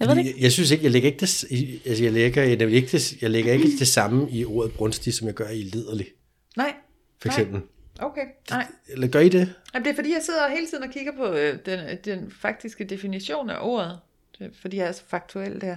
[0.00, 1.44] Jeg ved det Fordi Jeg, jeg synes ikke, jeg lægger ikke det,
[1.86, 5.14] altså jeg lægger, jeg, lægger ikke det, jeg lægger ikke det samme i ordet brunstig,
[5.14, 6.06] som jeg gør i liderlig,
[6.56, 6.74] Nej.
[7.22, 7.36] for Nej.
[7.36, 7.62] eksempel.
[7.98, 8.66] Okay, nej.
[8.88, 9.54] Eller gør I det?
[9.74, 12.84] Jamen, det er fordi, jeg sidder hele tiden og kigger på øh, den, den faktiske
[12.84, 13.98] definition af ordet.
[14.38, 15.76] Det, fordi jeg er så faktuel der.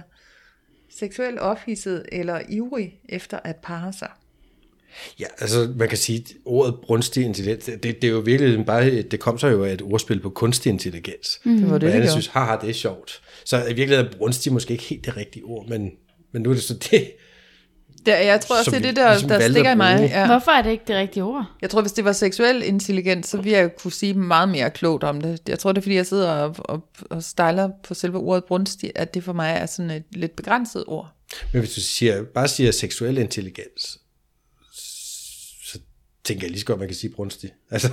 [0.90, 4.10] Seksuelt ophidset eller ivrig efter at parre sig.
[5.20, 9.02] Ja, altså man kan sige, at ordet brunstig intelligens, det, det er jo virkelig bare,
[9.02, 11.40] det kom så jo af et ordspil på kunstig intelligens.
[11.44, 11.58] Mm.
[11.58, 13.22] Det var det, alle synes, haha, det er sjovt.
[13.44, 15.90] Så i virkeligheden er brunstig måske ikke helt det rigtige ord, men,
[16.32, 17.10] men nu er det så det.
[18.06, 20.10] Der, jeg tror også, det er det, der, ligesom der stikker i mig.
[20.10, 20.26] Ja.
[20.26, 21.44] Hvorfor er det ikke det rigtige ord?
[21.62, 25.04] Jeg tror, hvis det var seksuel intelligens, så ville jeg kunne sige meget mere klogt
[25.04, 25.40] om det.
[25.48, 28.92] Jeg tror, det er, fordi jeg sidder og, og, og stejler på selve ordet brunstig,
[28.94, 31.08] at det for mig er sådan et lidt begrænset ord.
[31.52, 33.98] Men hvis du siger, bare siger seksuel intelligens,
[36.24, 37.50] tænker jeg lige så godt, man kan sige brunstig.
[37.70, 37.88] Altså,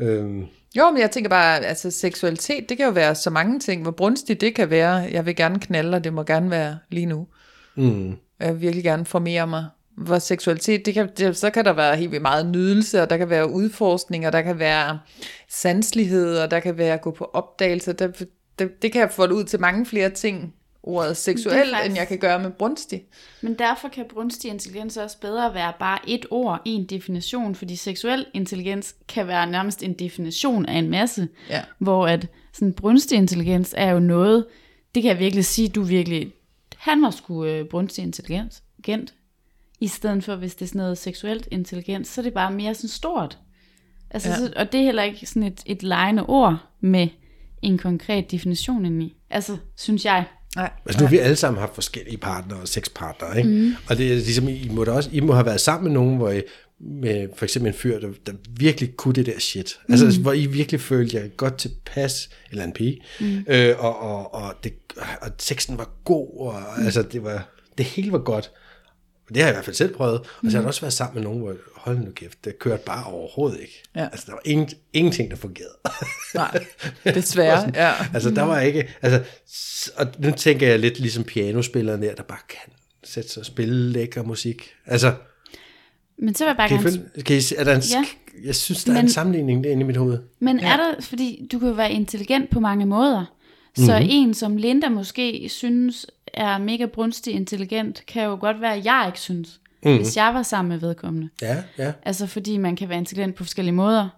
[0.00, 3.82] øhm, Jo, men jeg tænker bare, altså seksualitet, det kan jo være så mange ting.
[3.82, 7.06] Hvor brunstig det kan være, jeg vil gerne knalde, og det må gerne være lige
[7.06, 7.26] nu.
[7.76, 9.66] mm, Jeg vil virkelig gerne formere mig.
[9.96, 13.16] Hvor seksualitet, det kan, det, så kan der være helt vildt meget nydelse, og der
[13.16, 14.98] kan være udforskning, og der kan være
[15.50, 17.92] sanslighed, og der kan være gå på opdagelse.
[17.92, 18.08] Der,
[18.58, 21.96] det, det kan jeg få det ud til mange flere ting, ordet seksuel, faktisk- end
[21.96, 23.04] jeg kan gøre med brunstig.
[23.40, 28.26] Men derfor kan brunstig intelligens også bedre være bare et ord, en definition, fordi seksuel
[28.34, 31.62] intelligens kan være nærmest en definition af en masse, Ja.
[31.78, 34.46] hvor at sådan brunstig intelligens er jo noget,
[34.94, 36.32] det kan jeg virkelig sige, du virkelig,
[36.76, 39.14] han var sgu øh, brunstig intelligens, gent,
[39.80, 42.74] i stedet for hvis det er sådan noget seksuelt intelligens, så er det bare mere
[42.74, 43.38] sådan stort.
[44.10, 44.36] Altså, Ja.
[44.36, 47.08] så, og det er heller ikke sådan et, et lejende ord med
[47.62, 49.16] en konkret definition indeni.
[49.30, 50.24] Altså, synes jeg.
[50.56, 50.70] Nej.
[50.86, 53.50] altså nu har vi alle sammen haft forskellige partnere og sexpartnere, ikke?
[53.50, 53.74] Mm.
[53.88, 56.16] Og det er ligesom, I må, da også, I må have været sammen med nogen,
[56.16, 56.42] hvor I,
[56.80, 59.78] med for eksempel en fyr, der, der virkelig kunne det der shit.
[59.88, 60.22] Altså, mm.
[60.22, 63.44] hvor I virkelig følte jer godt tilpas, eller en pige, mm.
[63.48, 64.72] øh, og, og, og, det,
[65.20, 66.84] og sexen var god, og mm.
[66.84, 68.50] altså, det, var, det hele var godt.
[69.28, 70.20] Det har jeg i hvert fald selv prøvet.
[70.20, 72.82] Og så har jeg også været sammen med nogen, hvor, hold nu kæft, det kørte
[72.86, 73.82] bare overhovedet ikke.
[73.96, 74.04] Ja.
[74.04, 75.74] Altså, der var ingen, ingenting, der fungerede.
[76.34, 76.64] Nej,
[77.04, 77.70] desværre.
[77.86, 77.92] Ja.
[78.14, 78.88] Altså, der var ikke...
[79.02, 79.22] Altså,
[79.96, 82.72] og nu tænker jeg lidt ligesom pianospilleren der, der bare kan
[83.04, 84.70] sætte sig og spille lækker musik.
[84.86, 85.14] Altså,
[86.18, 88.04] Men så vil jeg bare kan gerne følge, kan I, er der en, Ja.
[88.44, 90.18] Jeg synes, der er en Men- sammenligning derinde i mit hoved.
[90.40, 90.72] Men ja.
[90.72, 93.24] er der, fordi du kan jo være intelligent på mange måder.
[93.76, 93.90] Så Mhm.
[93.92, 94.08] mm-hmm.
[94.10, 99.04] en som Linda måske synes er mega brunstig intelligent, kan jo godt være, at jeg
[99.06, 99.60] ikke synes.
[99.84, 99.96] Mm.
[99.96, 101.28] hvis jeg var sammen med vedkommende.
[101.42, 101.92] Ja, ja.
[102.02, 104.08] Altså fordi man kan være intelligent på forskellige måder.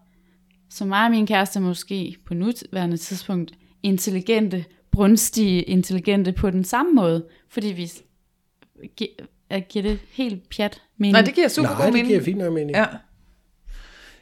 [0.71, 6.65] Så mig og min kæreste er måske på nuværende tidspunkt intelligente, brunstige, intelligente på den
[6.65, 7.25] samme måde.
[7.49, 7.93] Fordi vi
[8.97, 9.17] gi-
[9.69, 11.13] giver det helt pjat mening.
[11.13, 12.09] Nej, det giver super Nej, god det mening.
[12.09, 12.77] giver fint nok mening.
[12.77, 12.87] Ja.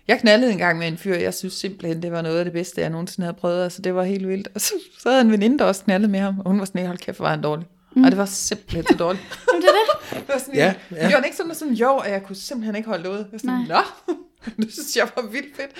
[0.08, 2.52] Jeg knaldede en gang med en fyr, jeg synes simpelthen, det var noget af det
[2.52, 3.62] bedste, jeg nogensinde havde prøvet.
[3.64, 4.48] Altså, det var helt vildt.
[4.54, 6.80] Og så, så havde en veninde, der også knaldet med ham, og hun var sådan,
[6.80, 7.66] "Ej, hold kæft, var han dårlig.
[7.96, 8.04] Mm.
[8.04, 9.24] Og det var simpelthen så dårligt.
[9.52, 9.72] Jamen, det er
[10.16, 10.18] det.
[10.26, 11.08] Det var sådan, Ja, ja.
[11.08, 13.16] Jeg var ikke sådan, sådan, jo, at jeg kunne simpelthen ikke holde ud.
[13.16, 14.14] Jeg var sådan, nå,
[14.64, 15.70] det synes jeg var vildt fedt.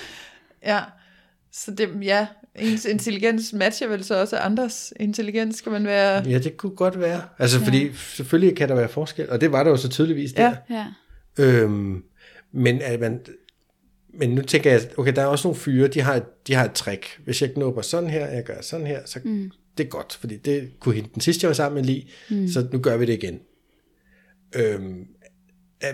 [0.66, 0.80] Ja,
[1.52, 6.28] så det, ja, ens intelligens matcher vel så også andres intelligens, skal man være...
[6.28, 7.22] Ja, det kunne godt være.
[7.38, 7.64] Altså, ja.
[7.66, 10.54] fordi selvfølgelig kan der være forskel, og det var der jo så tydeligvis der.
[10.70, 10.76] Ja.
[11.38, 11.44] Ja.
[11.44, 12.02] Øhm,
[12.52, 13.20] men, at man,
[14.14, 16.64] men nu tænker jeg, okay, der er også nogle fyre, de har, et- de har
[16.64, 17.20] et trick.
[17.24, 19.50] Hvis jeg knupper sådan her, jeg gør sådan her, så mm.
[19.78, 22.48] Det er godt, fordi det kunne hende den sidste, jeg var sammen med lige, mm.
[22.48, 23.38] så nu gør vi det igen.
[24.54, 25.06] Øhm,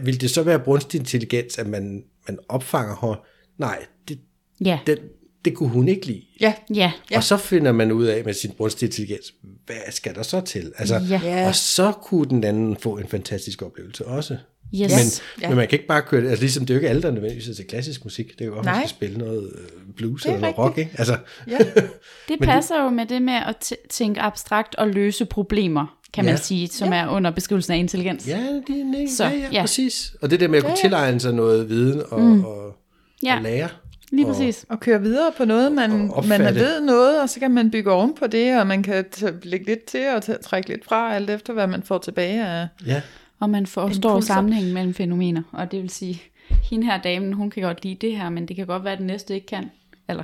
[0.02, 3.24] vil det så være brunstig intelligens, at man, man opfanger her?
[3.58, 4.18] Nej, det,
[4.64, 4.78] Ja.
[4.86, 5.00] det,
[5.44, 6.22] det kunne hun ikke lide.
[6.40, 6.92] Ja, Ja.
[7.10, 7.16] Ja.
[7.16, 9.34] Og så finder man ud af med sin brunstige intelligens,
[9.66, 10.72] hvad skal der så til?
[10.78, 10.96] Altså.
[11.10, 11.46] Ja.
[11.48, 14.36] Og så kunne den anden få en fantastisk oplevelse også.
[14.74, 14.80] Yes.
[14.80, 15.42] Men, Ja.
[15.42, 15.48] ja.
[15.48, 17.10] men man kan ikke bare køre det, altså ligesom det er jo ikke alle, der
[17.10, 20.22] nødvendigvis er til klassisk musik, det er jo også, man skal spille noget øh, blues
[20.22, 20.90] Det er eller noget rock, ikke?
[20.98, 21.16] Altså,
[21.50, 21.58] ja.
[22.28, 26.40] Det passer jo med det med at tænke abstrakt og løse problemer, kan man Ja.
[26.40, 28.28] sige, som er under beskrivelsen af intelligens.
[28.28, 29.60] ja, det er nej, Så, ja, ja, ja.
[29.60, 30.14] præcis.
[30.22, 32.44] Og det der med at kunne tilegne sig noget viden og, mm.
[32.44, 32.76] og,
[33.22, 33.36] Ja.
[33.36, 33.68] og lære.
[34.12, 34.66] Lige Og- præcis.
[34.68, 35.90] Og køre videre på noget, man,
[36.28, 39.04] man har ved noget, og så kan man bygge oven på det, og man kan
[39.16, 42.46] t- lægge lidt til og t- trække lidt fra, alt efter hvad man får tilbage
[42.46, 42.68] af...
[42.86, 43.00] Ja,
[43.40, 44.34] Og man forstår Impulser.
[44.34, 45.42] sammenhængen mellem fænomener.
[45.52, 46.22] Og det vil sige,
[46.70, 48.98] hende her damen, hun kan godt lide det her, men det kan godt være, at
[48.98, 49.70] den næste ikke kan.
[50.08, 50.22] Eller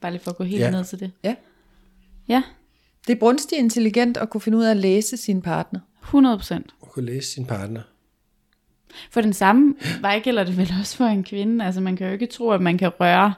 [0.00, 0.70] bare lige for at gå helt Ja.
[0.70, 1.10] ned til det.
[1.24, 1.34] Ja.
[2.28, 2.42] Ja,
[3.06, 5.80] Det er brunstigt intelligent at kunne finde ud af at læse sin partner.
[6.02, 6.74] 100 procent.
[6.82, 7.80] at kunne læse sin partner.
[9.10, 11.64] For den samme vej gælder det vel også for en kvinde.
[11.64, 13.34] Altså man kan jo ikke tro, at man kan røre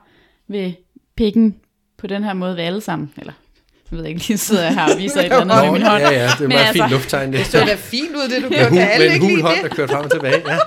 [0.49, 0.73] ved
[1.17, 1.57] pikken
[1.97, 3.13] på den her måde ved alle sammen.
[3.17, 3.33] Eller,
[3.91, 6.03] jeg ved ikke, lige sidder jeg her og viser et eller andet med min hånd.
[6.03, 7.33] ja, ja, det er meget altså- fint lufttegn.
[7.33, 7.39] Det.
[7.39, 8.71] Det så da fint ud, det du Med, gjorde.
[8.71, 9.71] hul, alle med en ikke hul hånd, det?
[9.71, 10.43] der kører frem og tilbage.
[10.49, 10.59] Ja.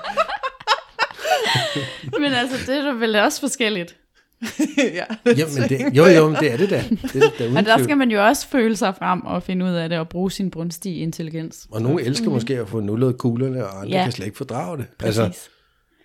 [2.19, 3.95] Men altså, det er da vel også forskelligt.
[4.77, 5.03] ja.
[5.37, 6.83] Jamen, det, jo, jo, men det er det da.
[6.89, 9.65] Det er det da Og der skal man jo også føle sig frem og finde
[9.65, 11.67] ud af det og bruge sin brunstige intelligens.
[11.71, 13.97] Og nogle elsker måske at få nullet kuglerne, og andre Ja.
[13.97, 14.03] ja.
[14.03, 14.85] kan slet ikke fordrage det.
[14.99, 15.19] Præcis.
[15.19, 15.41] Altså,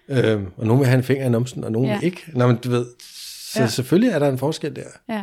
[0.08, 1.94] øhm, og nogle vil have en finger i numsen, og nogle Ja.
[1.94, 2.00] ja.
[2.06, 2.22] ikke.
[2.32, 2.86] Nå, men du ved,
[3.52, 3.62] så Ja.
[3.62, 3.68] ja.
[3.70, 4.82] selvfølgelig er der en forskel der.
[5.14, 5.22] Ja,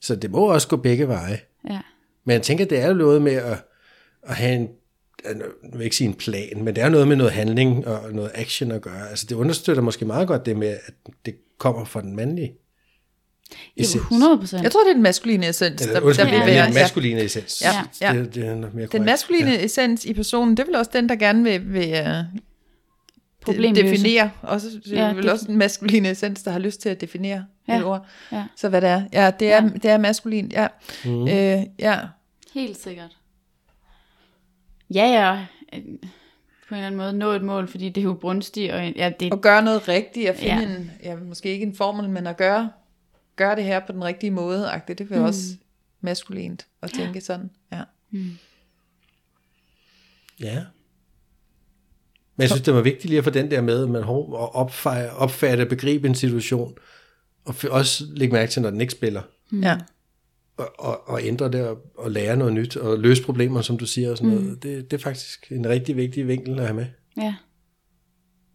[0.00, 1.38] Så det må også gå begge veje.
[1.70, 1.80] ja.
[2.24, 3.64] Men jeg tænker, det er jo noget med at,
[4.22, 4.68] at have en,
[5.36, 8.30] nu vil ikke sige en plan, men det er noget med noget handling og noget
[8.34, 9.10] action at gøre.
[9.10, 10.94] Altså det understøtter måske meget godt det med, at
[11.26, 12.54] det kommer fra den mandlige
[13.50, 14.02] Jo, essens.
[14.02, 14.62] 100 procent.
[14.62, 17.62] Jeg tror, det er den maskuline essens, der, Eller, der undskyld, bevæger den maskuline essens.
[17.62, 18.18] Ja, ja.
[18.18, 19.04] Det, det er noget mere Den korrekt.
[19.04, 19.64] maskuline ja.
[19.64, 22.40] essens i personen, det er vel også den, der gerne vil, vil uh,
[23.52, 23.90] Problemløse.
[23.90, 24.30] definere.
[24.42, 27.00] Også, det Ja, ja, vel det- også den maskuline essens, der har lyst til at
[27.00, 27.72] definere ja.
[27.72, 28.06] Ja, et ord.
[28.32, 28.44] ja.
[28.56, 29.02] Så hvad det er.
[29.12, 29.68] Ja, det er, Ja.
[29.68, 30.50] det er maskulin.
[30.52, 30.68] Ja.
[31.04, 31.22] Mm.
[31.28, 31.98] Øh, ja.
[32.54, 33.16] Helt sikkert.
[34.94, 35.46] Ja, ja.
[35.78, 35.84] øh,
[36.68, 39.12] På en eller anden måde nå et mål, fordi det er jo brunstigt, og ja,
[39.20, 40.60] det, At gøre noget rigtigt, at finde Ja.
[40.60, 40.76] ja.
[40.76, 42.70] en, ja, måske ikke en formel, men at gøre,
[43.36, 45.24] gøre det her på den rigtige måde, det vil mm.
[45.24, 45.42] også
[46.00, 47.50] maskulint at tænke sådan.
[47.72, 47.80] Ja.
[50.40, 50.62] Ja.
[52.36, 54.34] Men jeg synes, det var vigtigt lige at få den der med, at man hov-
[54.42, 56.74] at opfatte, opfatte begribe en situation,
[57.44, 59.62] og også lægge mærke til, når den ikke spiller, Mm.
[59.62, 59.78] ja.
[60.56, 63.86] og, og, og ændre det, og, og lære noget nyt, og løse problemer, som du
[63.86, 64.42] siger, og sådan mm.
[64.42, 64.62] noget.
[64.62, 66.86] Det, det er faktisk en rigtig vigtig vinkel at have med.
[67.16, 67.34] ja.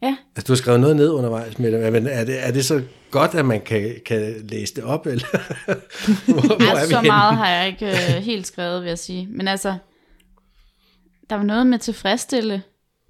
[0.03, 2.65] Ja, Altså, du har skrevet noget ned undervejs med det, men er det, er det
[2.65, 5.25] så godt, at man kan, kan læse det op, eller
[6.33, 8.99] hvor, hvor er altså, vi så meget har jeg ikke øh, helt skrevet, vil jeg
[8.99, 9.27] sige.
[9.31, 9.75] Men altså,
[11.29, 12.63] der var noget med at tilfredsstille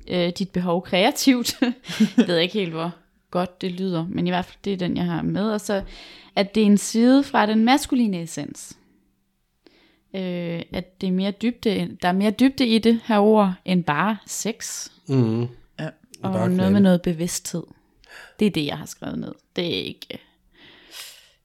[0.07, 1.61] øh, dit behov kreativt.
[2.17, 2.91] jeg ved ikke helt, hvor
[3.31, 5.51] godt det lyder, men i hvert fald, det er den, jeg har med.
[5.51, 5.83] Og så,
[6.35, 8.77] at det er en side fra den maskuline essens.
[10.15, 13.83] Øh, at det er mere dybde, der er mere dybde i det her ord, end
[13.83, 14.89] bare sex.
[15.07, 15.41] Mm.
[15.79, 15.89] ja.
[16.23, 17.63] Og Bare noget med noget bevidsthed.
[18.39, 19.33] Det er det, jeg har skrevet ned.
[19.55, 20.19] Det er ikke...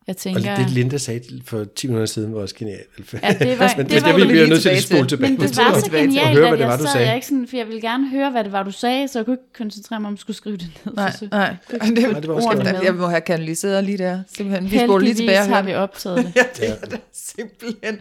[0.07, 0.57] Jeg Og tænker...
[0.57, 2.88] det, Linda sagde for 10 minutter siden, var også genialt.
[3.23, 4.83] Ja, det var- men det det, var det, vi vi bliver nødt til at tilbage
[4.83, 5.09] spole til.
[5.09, 5.33] tilbage.
[5.33, 7.07] Men det til var og- så og genialt, høre, hvad det var, jeg du sagde.
[7.07, 9.27] jeg ikke sådan, for jeg ville gerne høre, hvad det var, du sagde, så jeg
[9.27, 10.95] kunne ikke koncentrere mig om, at skulle skrive det ned.
[10.95, 11.57] Nej, Så- nej.
[11.71, 12.75] Det, Nej, det var også med.
[12.85, 14.23] jeg må have kanaliseret lige der.
[14.37, 14.71] Simpelthen.
[14.71, 15.77] Vi spoler lige Heldigvis tilbage og har vi det.
[15.77, 16.33] optaget det.
[16.37, 17.99] Ja, det er det simpelthen.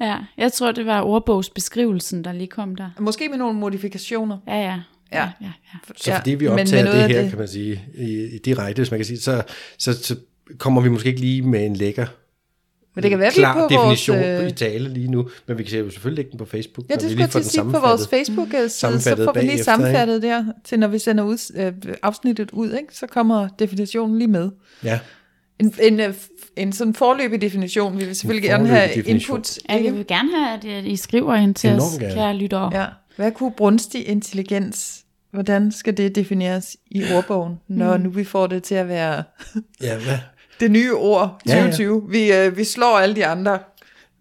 [0.00, 2.90] Ja, jeg tror, det var ordbogsbeskrivelsen, der lige kom der.
[2.98, 4.38] Måske med nogle modifikationer.
[4.46, 4.80] Ja, ja.
[5.12, 5.18] Ja.
[5.18, 5.78] ja, ja.
[5.96, 8.90] Så fordi vi optager noget det her, det- kan man sige, i, i direkte, hvis
[8.90, 9.42] man kan sige, så,
[9.78, 10.16] så, så
[10.58, 12.06] kommer vi måske ikke lige med en lækker,
[12.94, 14.42] Men det kan være, vi klar på definition vores...
[14.42, 16.94] øh, i tale lige nu, men vi kan jo selvfølgelig lægge den på Facebook, Ja,
[16.94, 18.08] det vi skulle lige jeg til at sige på vores.
[18.08, 22.50] Facebook-side, så får vi lige bagefter, sammenfattet der, til når vi sender ud, øh, afsnittet
[22.50, 22.96] ud, ikke?
[22.96, 24.50] så kommer definitionen lige med.
[24.84, 25.00] Ja,
[25.58, 26.14] En, en, øh,
[26.56, 29.36] en sådan forløbig definition, vi vil selvfølgelig gerne have definition.
[29.38, 29.58] input.
[29.68, 29.96] Ja, jeg Ikke?
[29.96, 32.14] vil gerne have, at øh, I skriver ind til Enormt os, gerne.
[32.14, 32.70] kære lyttere.
[32.80, 32.86] Ja.
[33.16, 38.62] Hvad kunne brunstig intelligens, hvordan skal det defineres i ordbogen, når nu vi får det
[38.62, 39.22] til at være
[39.82, 40.18] ja hvad?
[40.62, 41.60] Det nye ord Ja, ja.
[41.62, 42.10] 2020?
[42.10, 43.58] Vi, øh, vi slår alle de andre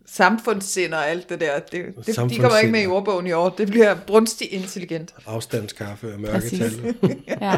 [0.05, 1.59] samfundssind og alt det der.
[1.59, 1.71] Det,
[2.05, 3.49] det, de kommer ikke med i ordbogen i år.
[3.49, 5.13] Det bliver brunstig intelligent.
[5.25, 6.95] Afstandskaffe og mørketal.
[7.41, 7.57] Ja.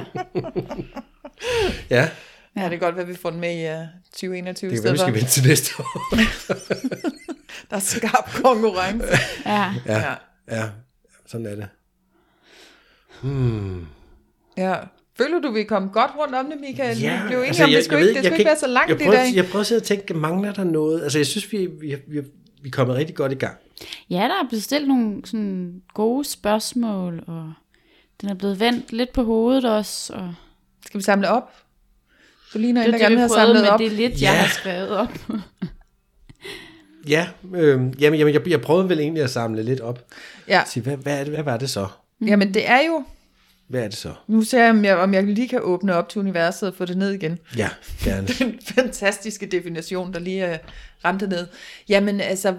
[1.89, 2.09] Ja,
[2.55, 4.83] Ja, det kan godt være, at vi får den med i uh, 2021 det kan
[4.83, 6.15] være, vi skal vente til næste år.
[7.69, 9.07] Der er skarp konkurrence.
[9.45, 9.73] ja.
[9.85, 10.13] Ja, ja.
[10.51, 10.69] ja,
[11.25, 11.67] sådan er det.
[13.21, 13.87] Hmm.
[14.57, 14.75] ja.
[15.17, 16.95] Føler du, vi er kommet godt rundt om det, Michael?
[16.97, 18.59] vi blev enige altså, om, jeg- det skulle jeg ikke, ved- det skulle ikke være
[18.59, 19.35] så langt jeg i prøver, dag.
[19.35, 21.03] Jeg prøver at sidde og tænke, mangler der noget?
[21.03, 22.19] Altså, jeg synes, vi, vi, vi,
[22.61, 23.57] vi er kommet rigtig godt i gang.
[24.09, 27.53] ja, der er blevet stillet nogle sådan gode spørgsmål, og
[28.21, 30.13] den er blevet vendt lidt på hovedet også.
[30.13, 30.33] Og
[30.85, 31.51] Skal vi samle op?
[32.53, 33.79] Du ligner en, det der er gerne prøvede, samlet op.
[33.79, 34.31] det er lidt, Ja.
[34.31, 35.09] jeg har skrevet op.
[37.07, 39.99] Ja, øh, jamen, jamen jeg, jeg prøvede vel egentlig at samle lidt op.
[40.47, 40.63] Ja.
[40.67, 41.87] Sige, hvad, hvad, er hvad var det så?
[42.25, 43.03] Jamen, det er jo...
[43.67, 44.13] Hvad er det så?
[44.27, 46.85] Nu ser jeg, om jeg, om jeg lige kan åbne op til universet og få
[46.85, 47.39] det ned igen.
[47.57, 47.69] Ja,
[48.03, 48.27] gerne.
[48.39, 50.55] Den fantastiske definition, der lige uh,
[51.05, 51.47] ramte ned.
[51.89, 52.55] Jamen, altså...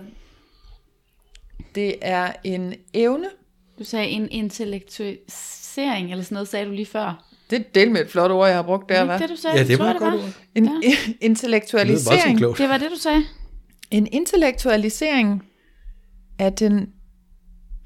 [1.74, 3.26] Det er en evne.
[3.78, 7.30] Du sagde en intellektualisering, eller sådan noget, sagde du lige før.
[7.50, 9.22] Det er del med et flot ord, jeg har brugt der, Var det hva'?
[9.22, 9.56] det, du sagde?
[9.56, 10.30] Ja, det Tror var et godt ord.
[10.54, 10.70] En Ja.
[11.06, 12.38] Det intellektualisering.
[12.38, 12.58] klogt.
[12.58, 13.22] Det var det, du sagde.
[13.90, 15.42] En intellektualisering
[16.38, 16.92] af, den,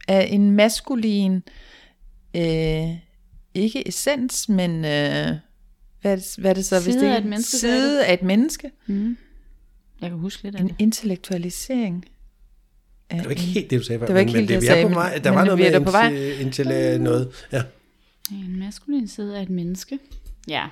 [0.08, 1.42] af en maskulin,
[2.36, 2.42] øh,
[3.54, 4.80] ikke essens, men øh,
[6.00, 6.80] hvad, er det, hvad er det så?
[6.80, 8.70] hvis Side det af er et en menneske, Side af et menneske.
[8.86, 9.16] Mm.
[10.00, 10.74] Jeg kan huske lidt af En det.
[10.78, 12.04] intellektualisering.
[13.10, 14.00] Af Det var ikke en- helt det, du sagde.
[14.06, 15.18] Det var ikke men, helt det, det, jeg er sagde, på vej.
[15.18, 16.12] Der var men noget med på vej.
[16.40, 16.66] indtil,
[17.00, 17.28] noget.
[17.52, 17.62] Ja.
[18.32, 19.98] En maskulin side af et menneske.
[20.48, 20.66] Ja.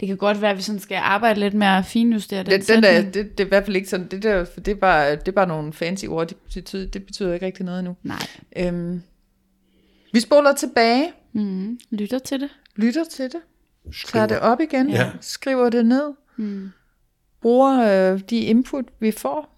[0.00, 2.60] Det kan godt være, at vi sådan skal arbejde lidt med at finjustere den, Den,
[2.60, 4.74] den der, det, det er i hvert fald ikke sådan, det, der, for det, er
[4.76, 7.96] bare, det er bare nogle fancy ord, det betyder, det betyder ikke rigtig noget nu.
[8.02, 8.26] Nej.
[8.56, 9.02] Øhm,
[10.12, 11.78] vi spoler tilbage, Mm.
[11.90, 12.48] Lytter til det.
[12.76, 13.40] lytter til det,
[14.06, 15.10] tager det op igen, Ja.
[15.20, 16.68] skriver det ned, Mm.
[17.42, 19.54] bruger øh, de input, vi får.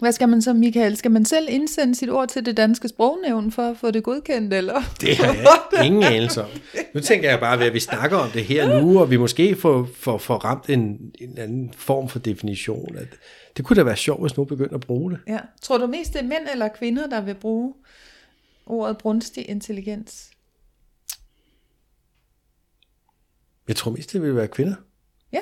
[0.00, 0.96] Hvad skal man så, Michael?
[0.96, 4.54] Skal man selv indsende sit ord til det danske sprognævn for at få det godkendt,
[4.54, 4.82] eller?
[5.00, 6.48] Det har jeg ingen anelse om.
[6.94, 9.56] Nu tænker jeg bare ved, at vi snakker om det her nu, og vi måske
[9.56, 12.96] får, får, får ramt en, en anden form for definition.
[12.96, 13.06] At
[13.56, 15.18] det kunne da være sjovt, hvis nogen begyndte at bruge det.
[15.28, 15.38] Ja.
[15.62, 17.74] Tror du mest, det er mænd eller kvinder, der vil bruge
[18.70, 20.30] ordet brunstig intelligens?
[23.68, 24.74] Jeg tror mest, det vil være kvinder.
[25.32, 25.40] Ja,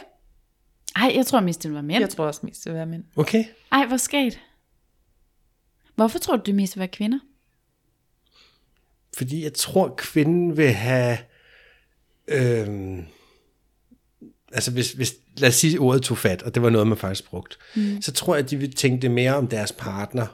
[0.97, 2.01] Ej, jeg tror mest, det var mænd.
[2.01, 3.05] jeg tror også mest, det vil være mænd.
[3.17, 3.45] Okay.
[3.73, 4.41] Ej, hvor skægt.
[5.95, 7.19] Hvorfor tror du, det mest vil være kvinder?
[9.17, 11.19] Fordi jeg tror, kvinden vil have...
[12.29, 13.05] Øhm,
[14.53, 17.31] altså hvis, hvis, lad os sige, ordet tog fat, og det var noget, man faktisk
[17.31, 18.03] brugt, mm.
[18.03, 20.27] så tror jeg, at de vil tænke det mere om deres partner.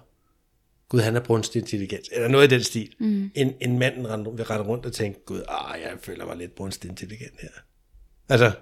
[0.92, 2.94] Gud, han er brunstig intelligent, eller noget i den stil.
[2.98, 3.30] Mm.
[3.34, 6.54] En, en mand rende- vil rende rundt og tænke, Gud, ah, jeg føler mig lidt
[6.54, 7.48] brunstig intelligent her.
[8.28, 8.52] Altså,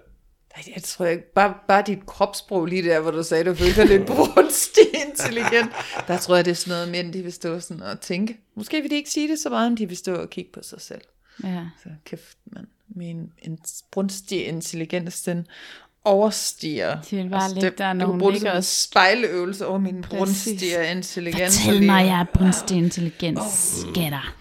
[0.57, 3.81] Nej, jeg tror ikke, bare, bare dit kropssprog lige der, hvor du sagde, du følte
[3.81, 5.71] dig lidt brunstig intelligent.
[6.09, 8.37] Der tror jeg, det er sådan noget, mænd de vil stå sådan og tænke.
[8.55, 10.61] Måske vil de ikke sige det så meget, men de vil stå og kigge på
[10.63, 11.01] sig selv.
[11.45, 11.67] Ja.
[11.83, 12.67] Så kæft, mand.
[12.89, 13.59] Min en
[13.93, 15.47] brunstig intelligens, den
[16.05, 17.01] overstiger.
[17.11, 20.03] De vil bare ligge der, når du hun det ligger en og- spejleøvelse over min
[20.03, 20.19] Præcis.
[20.19, 21.59] brunstige intelligens.
[21.65, 23.41] Fortæl mig, jeg er brunstig intelligens.
[23.91, 24.35] Skætter.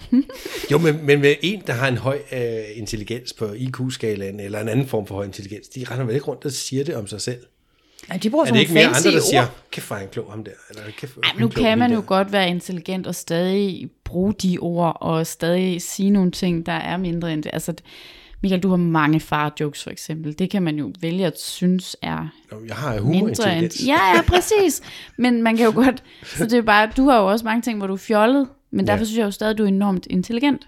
[0.71, 2.41] jo, men, men med en, der har en høj øh,
[2.75, 6.45] intelligens på IQ-skalaen, eller en anden form for høj intelligens, de render vel ikke rundt
[6.45, 7.39] og siger det om sig selv.
[8.13, 9.45] Ja, de bruger Er det ikke mere fancy andre, der siger,
[9.87, 10.51] hvor er han klog ham der?
[10.69, 14.57] Eller, er Ej, nu kan man jo der." godt være intelligent og stadig bruge de
[14.61, 17.49] ord, og stadig sige nogle ting, der er mindre end det.
[17.53, 17.73] Altså,
[18.41, 20.39] Michael, du har mange far-jokes for eksempel.
[20.39, 22.27] Det kan man jo vælge at synes er
[22.67, 23.79] Jeg har mindre humorintelligens.
[23.79, 23.87] end...
[23.87, 24.81] Ja, ja, præcis.
[25.17, 26.03] Men man kan jo godt...
[26.25, 28.87] Så det er bare, du har jo også mange ting, hvor du er fjollet, men
[28.87, 29.05] derfor Ja.
[29.05, 30.67] synes jeg jo stadig, at du er enormt intelligent.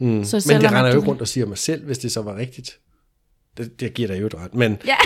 [0.00, 0.24] Mm.
[0.24, 2.12] Så Men selvom det render at jo ikke rundt og siger mig selv, hvis det
[2.12, 2.78] så var rigtigt.
[3.58, 4.54] Det, det giver dig jo et ret.
[4.54, 4.96] Men, Ja.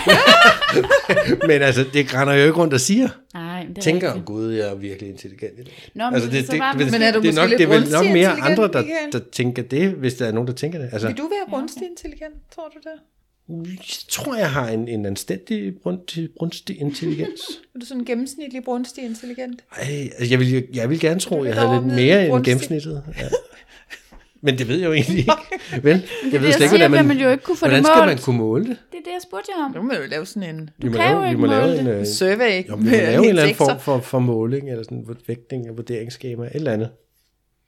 [1.48, 3.08] men altså, det render jo ikke rundt og siger.
[3.34, 4.26] Nej, det er Tænker, rigtigt.
[4.26, 5.90] gud, jeg er virkelig intelligent i dag.
[5.94, 7.64] Nå, men altså, det, bare, det, Men er du det, er måske nok, lidt det
[7.64, 10.78] er vel nok mere andre, der, der tænker det, hvis der er nogen, der tænker
[10.78, 10.88] det.
[10.92, 13.00] Altså, Vil du være brunstig intelligent, tror du det?
[13.48, 17.40] jeg tror, jeg har en, en anstændig brunstig, brunstig intelligens.
[17.74, 19.64] Er du sådan en gennemsnitlig brunstig intelligent?
[19.76, 19.82] Ej,
[20.18, 23.02] altså, jeg, vil, jeg vil gerne tro, jeg havde lidt mere end gennemsnittet.
[23.18, 23.28] Ja.
[24.44, 25.32] Men det ved jeg jo egentlig ikke.
[25.86, 26.02] Vel?
[26.32, 28.18] Jeg ved slet ikke, hvordan man, man jo ikke kunne få det hvordan skal man
[28.18, 28.76] kunne måle det?
[28.92, 29.72] Det er det, jeg spurgte jer om.
[29.74, 31.46] Nu må vi jo lave sådan en Vi må kan jo lave, vi ikke må
[31.46, 31.98] lave måle en, det.
[32.00, 34.98] øh, survey jo, vi må lave en eller anden form for, for måling, eller sådan
[34.98, 36.90] en vægtning og vurderingsskema, et eller andet.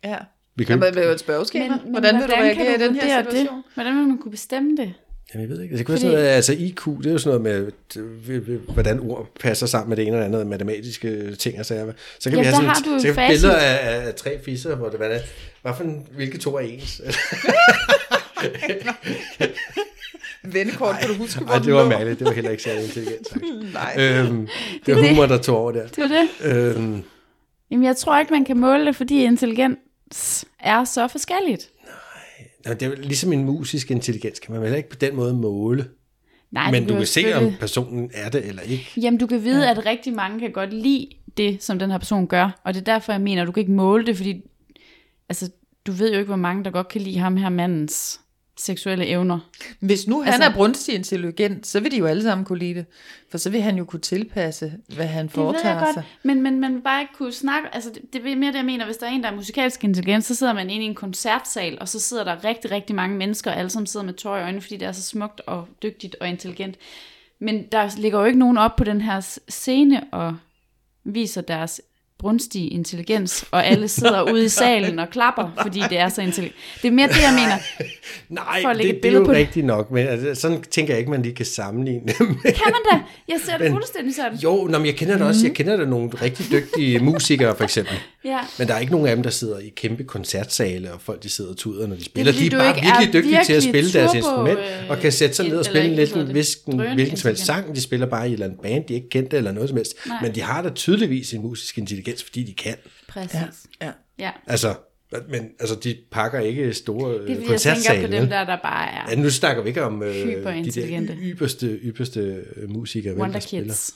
[0.04, 0.16] Ja.
[0.56, 1.78] Vi kan, Jamen, det er jo et spørgeskema.
[1.90, 3.56] hvordan vil du reagere i den her situation?
[3.56, 3.64] Det?
[3.74, 4.94] Hvordan vil man kunne bestemme det?
[5.34, 5.76] Jamen, jeg ved ikke.
[5.78, 9.00] Det kan være sådan noget, altså IQ, det er jo sådan noget med, øh, hvordan
[9.00, 11.92] ord passer sammen med det ene eller andet, matematiske ting og sager.
[12.18, 13.30] Så kan Ja, vi have sådan, så kan facit.
[13.42, 15.18] billeder af, af, tre fisser, hvor det hvad er,
[15.62, 17.00] hvad for en, hvilke to er ens?
[20.44, 22.18] Vennekort, kan du huske, hvor Ej, det var mærkeligt.
[22.18, 23.42] Det var heller ikke særlig intelligent sagt.
[23.74, 23.94] Nej.
[23.98, 24.48] øhm,
[24.86, 25.86] det var humor, der tog over der.
[25.86, 26.28] Det var det.
[26.76, 27.02] Øhm,
[27.70, 31.68] Jamen, jeg tror ikke, man kan måle det, fordi intelligens er så forskelligt.
[32.66, 35.34] Nå, det er ligesom en musisk intelligens, kan man vel heller ikke på den måde
[35.34, 35.88] måle.
[36.50, 38.92] Nej, Men du jo kan se, om personen er det eller ikke.
[38.96, 42.26] Jamen, du kan vide, at rigtig mange kan godt lide det, som den her person
[42.26, 42.60] gør.
[42.64, 44.42] Og det er derfor, jeg mener, at du kan ikke måle det, fordi
[45.28, 45.50] altså,
[45.86, 48.20] du ved jo ikke, hvor mange, der godt kan lide ham her mandens
[48.56, 49.38] seksuelle evner.
[49.80, 52.74] Hvis nu han Altså- er brunstig intelligent, så vil de jo alle sammen kunne lide
[52.74, 52.86] det.
[53.30, 56.02] For så vil han jo kunne tilpasse, hvad han Det ved foretager sig.
[56.22, 58.64] men, men man vil bare ikke kunne snakke, altså det, det er mere det, jeg
[58.64, 60.94] mener, hvis der er en, der er musikalsk intelligent, så sidder man inde i en
[60.94, 64.36] koncertsal, og så sidder der rigtig, rigtig mange mennesker, og alle sammen sidder med tår
[64.36, 66.76] i øjnene, fordi det er så smukt og dygtigt og intelligent.
[67.40, 70.36] Men der ligger jo ikke nogen op på den her scene og
[71.04, 71.80] viser deres
[72.24, 76.56] brunstige intelligens, og alle sidder ude i salen og klapper, fordi det er så intelligent.
[76.82, 77.56] Det er mere det, jeg mener.
[78.28, 79.38] Nej, For at det, lægge et det er jo på det.
[79.38, 82.26] rigtigt nok, men altså, sådan tænker jeg ikke, man lige kan sammenligne det med.
[82.42, 82.98] Kan man da?
[83.28, 84.38] Jeg ser det fuldstændig sådan.
[84.38, 87.64] Jo, nå, men jeg kender da også, jeg kender da nogle rigtig dygtige musikere, for
[87.64, 87.94] eksempel.
[88.24, 88.38] Ja.
[88.58, 91.28] Men der er ikke nogen af dem, der sidder i kæmpe koncertsale, og folk de
[91.28, 92.32] sidder og tuder, når de spiller.
[92.32, 95.12] fordi, de er bare virkelig dygtige til at virkelig spille deres instrument, øh, og kan
[95.12, 96.24] sætte sig ned og spille lidt det?
[96.26, 97.74] hvilken, hvilken som helst sang.
[97.76, 99.96] De spiller bare i et eller andet band, de ikke kendte eller noget som helst.
[100.06, 100.16] Nej.
[100.22, 102.74] Men de har da tydeligvis en musisk intelligens, fordi de kan.
[103.08, 103.34] Præcis.
[103.82, 103.90] Ja.
[104.18, 104.30] ja.
[104.46, 104.74] Altså,
[105.28, 108.06] men altså, de pakker ikke store Det er øh, jeg tænker koncertsale.
[108.06, 111.16] på dem der, der bare er Ja, nu snakker vi ikke om øh, de der
[111.22, 112.20] ypperste, ypperste
[112.56, 113.64] øh, musikere, Wonder spiller.
[113.66, 113.90] Kids.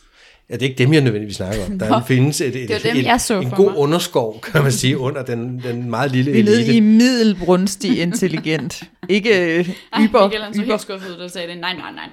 [0.50, 1.78] Ja, det er ikke dem, jeg nødvendigvis snakker om.
[1.78, 2.00] Der Nå.
[2.06, 3.76] findes et, et, Det dem, jeg et, en god mig.
[3.78, 6.74] underskov, kan man sige, under den, den meget lille Vi er nede elite.
[6.76, 8.82] i middelbrunstig intelligent.
[9.08, 10.26] Ikke øh, Ej, yber.
[10.26, 10.70] Michael han så yber.
[10.72, 11.58] helt skuffet ud og sagde det.
[11.58, 12.06] Nej, nej, nej, nej,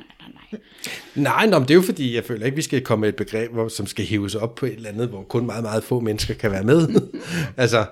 [0.51, 0.59] nej,
[1.15, 1.45] nej.
[1.45, 3.51] Nå, men det er jo fordi, jeg føler ikke, vi skal komme med et begreb,
[3.51, 6.33] hvor, som skal hives op på et eller andet, hvor kun meget, meget få mennesker
[6.33, 6.87] kan være med.
[7.57, 7.85] altså,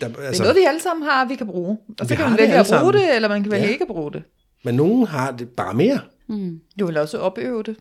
[0.00, 1.78] der, Det er altså, noget, vi alle sammen har, vi kan bruge.
[2.00, 2.94] Og så kan man vælge at bruge sammen.
[2.94, 3.70] det, eller man kan vælge Ja.
[3.72, 4.22] ikke at bruge det.
[4.64, 6.00] men nogen har det bare mere.
[6.78, 7.76] Du vil også opøve det.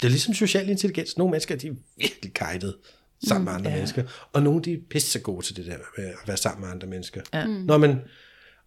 [0.00, 1.18] Det er ligesom social intelligens.
[1.18, 2.74] Nogle mennesker, de er virkelig kajtet
[3.28, 3.76] sammen med andre ja.
[3.76, 4.02] mennesker,
[4.32, 6.86] og nogle, de er pisse gode til det der med at være sammen med andre
[6.88, 7.20] mennesker.
[7.34, 7.46] Ja.
[7.46, 7.52] Mm.
[7.52, 7.90] Nå, men,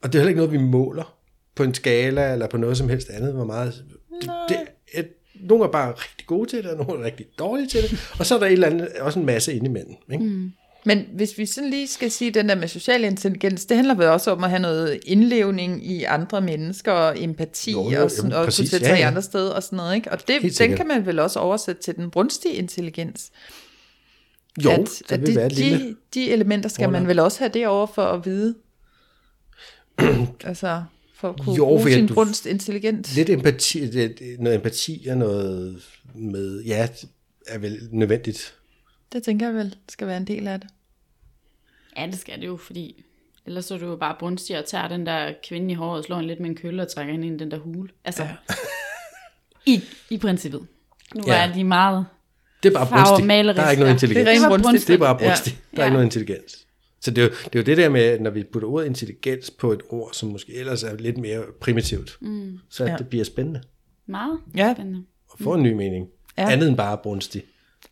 [0.02, 1.16] og det er heller ikke noget, vi måler
[1.56, 3.86] på en skala, eller på noget som helst andet, hvor meget...
[4.22, 4.58] Det, det,
[4.94, 8.12] et, nogle er bare rigtig gode til det, og nogle er rigtig dårlige til det,
[8.20, 9.96] og så er der et eller andet, også en masse indimellem.
[10.12, 10.24] Ikke?
[10.24, 10.52] Mm.
[10.86, 14.08] Men hvis vi sådan lige skal sige, den der med social intelligens, det handler vel
[14.08, 18.32] også om at have noget indlevning i andre mennesker, og empati, Jo, jo, og, sådan,
[18.32, 18.60] jamen, og præcis.
[18.60, 19.08] kunne sætte Ja, sig i ja.
[19.08, 19.96] andre steder og sådan noget.
[19.96, 20.12] Ikke?
[20.12, 23.32] Og det, den kan man vel også oversætte til den brunstige intelligens.
[24.64, 27.00] Jo, at, det at vil de, være de, de elementer skal Under.
[27.00, 28.56] man vel også have det over for at vide.
[30.44, 30.84] altså,
[31.24, 33.16] for at kunne Jo, bruge fordi sin du- brunst intelligent.
[33.16, 35.84] Lidt empati, det- noget empati og noget
[36.16, 36.88] med, ja,
[37.48, 38.56] er vel nødvendigt.
[39.14, 40.70] Det tænker jeg vel skal være en del af det.
[41.98, 43.04] Ja, det skal det jo, fordi
[43.46, 46.04] ellers så er du jo bare brunstig og tager den der kvinde i håret og
[46.04, 47.90] slår hende lidt med en kølle og trækker hende ind i den der hule.
[48.06, 48.30] Altså, ja.
[49.66, 50.68] i, i princippet.
[51.16, 51.34] Nu Ja.
[51.34, 51.50] ja.
[51.50, 52.06] er de meget...
[52.64, 53.96] Det er bare malerisk, Der er ikke noget ja.
[53.96, 54.26] intelligens.
[54.28, 55.18] Det er Det er bare Ja.
[55.30, 55.56] brunstigt.
[55.72, 55.86] Der er Ja.
[55.88, 56.63] ikke noget intelligens.
[57.04, 58.86] Så det er, jo, det er jo det der med, at når vi putter ordet
[58.88, 62.60] intelligens på et ord, som måske ellers er lidt mere primitivt, mm.
[62.70, 62.98] så at Ja.
[62.98, 63.62] det bliver spændende
[64.06, 64.74] Meget Ja.
[64.76, 65.04] spændende.
[65.30, 66.08] og får en ny mening.
[66.38, 66.52] Ja.
[66.52, 67.44] Andet end bare brunstig.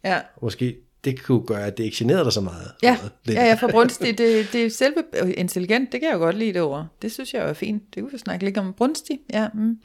[0.04, 2.72] Ja, Måske det kunne gøre, at det ikke generede dig så meget.
[2.84, 3.38] ja, Lidt.
[3.38, 6.38] ja, ja for brunstig, det, det er selve øh, intelligent, det kan jeg jo godt
[6.38, 6.88] lide det ord.
[7.02, 7.84] Det synes jeg jo er fint.
[7.96, 9.20] Det kunne vi snakke lidt om brunstig.
[9.34, 9.60] Ja, mm.
[9.62, 9.78] Mm.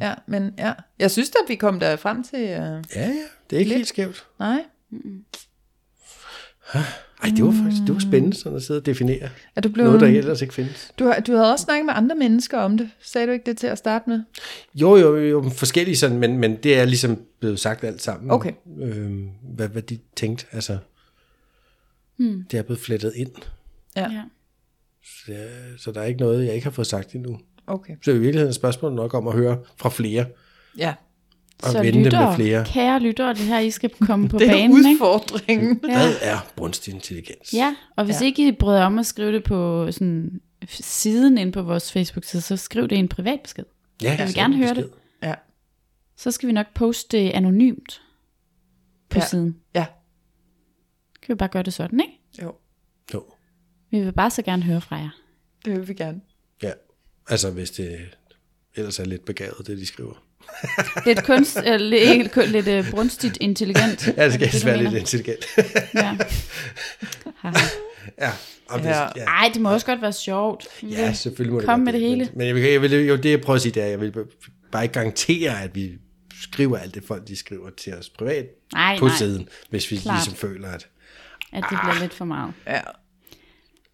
[0.00, 0.72] ja, men ja.
[0.98, 2.38] Jeg synes at vi kom der frem til...
[2.42, 3.08] Uh, Ja, ja,
[3.50, 3.76] det er ikke Lidt.
[3.76, 4.26] helt skævt.
[4.38, 4.64] nej,
[7.22, 9.88] Ej, det var faktisk det var spændende sådan at sidde og definere er du blevet...
[9.92, 10.92] noget, der ellers ikke findes.
[10.98, 12.90] Du, har- du havde også snakket med andre mennesker om det.
[13.00, 14.22] Sagde du ikke det til at starte med?
[14.74, 18.30] Jo, jo, jo, forskellige sådan, men, men det er ligesom blevet sagt alt sammen.
[18.30, 18.52] Okay.
[18.80, 20.78] Øhm, hvad, hvad de tænkte, altså.
[22.16, 22.44] Hmm.
[22.50, 23.30] Det er blevet flettet ind.
[23.96, 24.10] Ja.
[24.12, 24.22] Ja.
[25.04, 25.32] Så,
[25.78, 27.38] så der er ikke noget, jeg ikke har fået sagt endnu.
[27.66, 27.92] Okay.
[28.04, 30.26] Så i virkeligheden er spørgsmålet nok om at høre fra flere,
[30.78, 30.94] Ja,
[31.62, 32.64] og Så vende det med flere.
[32.66, 34.88] kære lyttere, det her, I skal komme på det er banen, ikke?
[34.90, 35.80] udfordringen.
[35.88, 35.92] Ja.
[35.98, 37.54] Hvad er brunstig intelligens?
[37.54, 38.26] Ja, og hvis Ja.
[38.26, 42.56] ikke I bryder om at skrive det på sådan siden ind på vores Facebook-side, så
[42.56, 43.64] skriv det i en privat besked.
[44.02, 44.82] ja vil send gerne høre besked.
[44.84, 44.92] det.
[45.22, 45.34] Ja,
[46.16, 48.02] Så skal vi nok poste det anonymt
[49.08, 49.26] på ja.
[49.26, 49.56] siden.
[49.74, 49.86] ja,
[51.22, 52.20] Kan vi bare gøre det sådan, ikke?
[52.42, 52.54] jo,
[53.14, 53.24] Jo,
[53.90, 55.10] Vi vil bare så gerne høre fra jer.
[55.64, 56.20] det vil vi gerne.
[56.62, 56.72] ja.
[57.30, 57.98] Altså hvis det
[58.74, 60.22] ellers er lidt begavet, det de skriver.
[61.06, 64.06] Lidt kunst, eller ikke kun lidt uh, brunstigt intelligent.
[64.16, 65.44] Ja, det skal Er helst være lidt intelligent.
[65.94, 66.16] Ja.
[68.20, 68.30] Ja,
[68.68, 69.24] og hvis, Ja.
[69.24, 70.66] Ej, det må også godt være sjovt.
[70.82, 72.24] Ja, selvfølgelig må det Kom med det hele.
[72.24, 74.00] Men, men jeg vil, jeg vil, jo, det jeg prøver at sige, det er, jeg
[74.00, 74.12] vil
[74.72, 75.92] bare ikke garantere, at vi
[76.42, 79.96] skriver alt det folk, de skriver til os privat Nej, på nej, siden, hvis vi
[79.96, 80.16] Klart.
[80.16, 80.86] ligesom føler, at...
[81.52, 82.52] at det bliver lidt for meget.
[82.66, 82.80] Ja,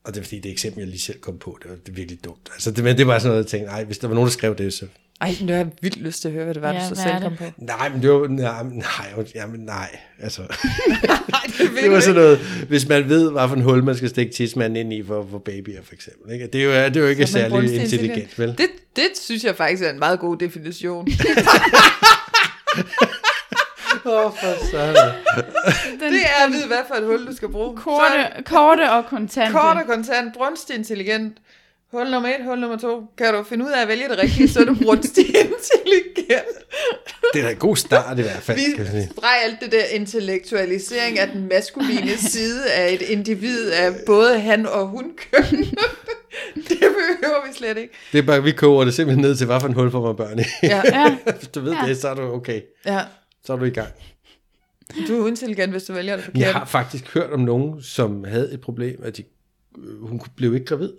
[0.05, 1.93] Og det er fordi, det eksempel, jeg lige selv kom på, det var det er
[1.93, 2.49] virkelig dumt.
[2.53, 4.33] Altså, det, men det var sådan noget, jeg tænkte, nej, hvis der var nogen, der
[4.33, 4.87] skrev det, så...
[5.21, 7.03] ej, nu har jeg vildt lyst til at høre, hvad det var, Ja, du så
[7.03, 7.45] selv kom på.
[7.57, 8.29] Nej, men det var...
[8.29, 10.43] Nej, men nej, jamen, nej altså...
[11.09, 12.39] Nej, det det var sådan noget,
[12.69, 15.39] hvis man ved, hvad for en hul, man skal stikke tidsmanden ind i for, for
[15.39, 16.33] babyer, for eksempel.
[16.33, 16.47] Ikke?
[16.47, 18.49] Det er jo, det er jo ikke Så særlig intelligent, vel?
[18.59, 21.09] Det, det synes jeg faktisk er en meget god definition.
[24.07, 25.15] Åh, for sådan.
[26.01, 27.79] Den, det er at vide, hvad for et hul, du skal bruge.
[27.79, 29.53] Så korte, korte og kontante.
[29.53, 31.39] kort og kontant, brunstig intelligent.
[31.95, 33.03] Hul nummer et, hul nummer to.
[33.19, 36.57] Kan du finde ud af at vælge det rigtige, så er du brunstig intelligent.
[37.35, 39.09] Det er da en god start i hvert fald, Vi kan jeg sige.
[39.19, 44.67] streg alt det der intellektualisering af den maskuline side af et individ af både han
[44.67, 45.61] og hun køn.
[46.55, 47.95] det behøver vi slet ikke.
[48.13, 50.17] Det er bare, vi koger det simpelthen ned til, hvad for en hul får man
[50.17, 50.43] børn i.
[50.63, 51.87] Ja, Ja, Hvis du ved Ja.
[51.89, 52.61] det, så er du okay.
[52.87, 53.01] ja.
[53.45, 53.89] Så er du i gang.
[55.09, 56.41] Du er uintelligent, hvis du vælger det forkert.
[56.43, 59.23] Jeg har faktisk hørt om nogen, som havde et problem, at de,
[59.79, 60.93] øh, hun blev ikke gravid.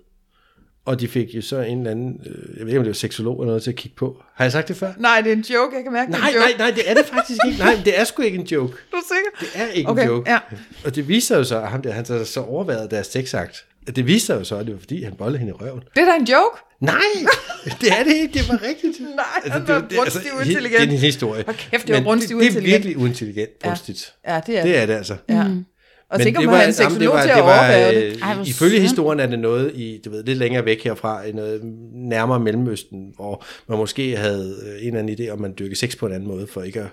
[0.86, 2.94] Og de fik jo så en eller anden, øh, jeg ved ikke om det var
[2.94, 4.24] seksolog eller noget til at kigge på.
[4.36, 4.92] Har jeg sagt det før?
[4.98, 5.76] Nej, det er en joke.
[5.76, 6.48] Jeg kan mærke, det er Nej, en joke.
[6.48, 7.60] nej, nej, det er det faktisk ikke.
[7.60, 8.74] Nej, det er sgu ikke en joke.
[8.92, 9.54] Du er sikker?
[9.54, 10.32] Det er ikke Okay, en joke.
[10.32, 10.40] ja.
[10.86, 13.66] Og det viser jo så, at ham der, han så, så overvejede deres sexakt.
[13.96, 15.80] Det viser jo så, at det var fordi, han bollede hende i røven.
[15.96, 16.58] Det er da en joke.
[16.80, 16.96] Nej,
[17.82, 18.34] det er det ikke.
[18.34, 19.00] Det var rigtigt.
[19.16, 20.82] Nej, han det, var det, altså, brunstig he- uintelligent.
[20.82, 21.44] Det er en historie.
[21.46, 22.84] Hold kæft, det var brunstig det, det er uintelligent.
[22.86, 24.14] virkelig uintelligent brunstigt.
[24.28, 25.16] Ja, det er Det er det altså.
[25.30, 25.44] Ja.
[26.22, 28.04] Og en jamen, det seksolog var- til at det var, overvære det.
[28.04, 31.32] øh, Ej, Ifølge historien er det noget i, du ved, lidt længere væk herfra, i
[31.32, 31.62] noget
[31.94, 35.98] nærmere Mellemøsten, hvor man måske havde øh, en eller anden idé om, man dyrkede sex
[35.98, 36.88] på en anden måde, for ikke at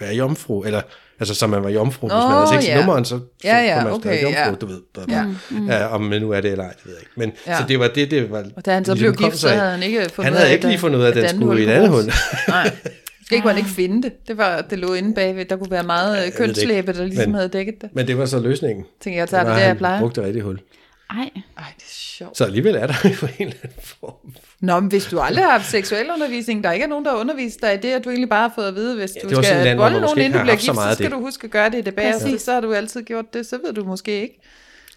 [0.00, 0.80] være jomfru, eller
[1.20, 2.76] altså som man var jomfru, hvis man havde sex i ja.
[2.76, 4.54] nummeren, så, så Ja, ja, var man okay, stadig jomfru, ja.
[4.60, 4.80] du ved.
[5.08, 5.24] Ja.
[5.78, 5.86] Ja.
[5.86, 7.12] om man nu er det eller ej, det ved jeg ikke.
[7.16, 7.56] Men Ja.
[7.58, 8.44] så det var det, det var...
[8.56, 10.66] Og da han så ligesom blev gift, så havde han ikke fundet Han havde ikke
[10.66, 12.04] lige fundet ud af, at den skulle i et andet bruges.
[12.04, 12.12] hul.
[12.48, 12.70] Nej.
[13.30, 14.28] Ikke, kunne han ikke finde det.
[14.28, 15.44] Det var, det lå inde bagved.
[15.44, 17.90] Der kunne være meget Ja, ja, det kønslæbe, der ligesom Men- havde dækket det.
[17.92, 18.84] Men det var så løsningen.
[19.00, 20.00] Tænkte jeg, tager det var, der, jeg han plejer.
[20.00, 20.60] brugte rigtigt hul.
[21.10, 22.36] Ej, Ej, det er sjovt.
[22.36, 24.34] Så alligevel er der jo en eller anden form.
[24.60, 27.10] Nå, men hvis du aldrig har haft seksuel undervisning, der er ikke er nogen, der
[27.10, 29.28] har undervist dig i det, at du egentlig bare har fået at vide, hvis Ja,
[29.28, 31.12] du det skal man bolle nogen, inden du bliver så gift, så af skal det.
[31.12, 32.20] du huske at gøre det i det bagefter.
[32.26, 32.42] Præcis.
[32.42, 34.40] Så har du altid gjort det, så ved du måske ikke.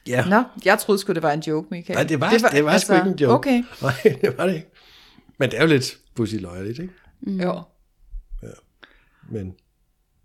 [0.08, 0.26] Ja.
[0.30, 1.98] Nå, jeg troede sgu, det var en joke, Michael.
[1.98, 3.34] Nej, det var, det var, det var altså, sgu ikke en joke.
[3.34, 4.68] Okay, Nej, det var det ikke.
[5.40, 6.94] Men det er jo lidt pussy løjerligt, ikke?
[7.22, 7.42] mm.
[7.42, 7.62] jo.
[9.34, 9.54] Men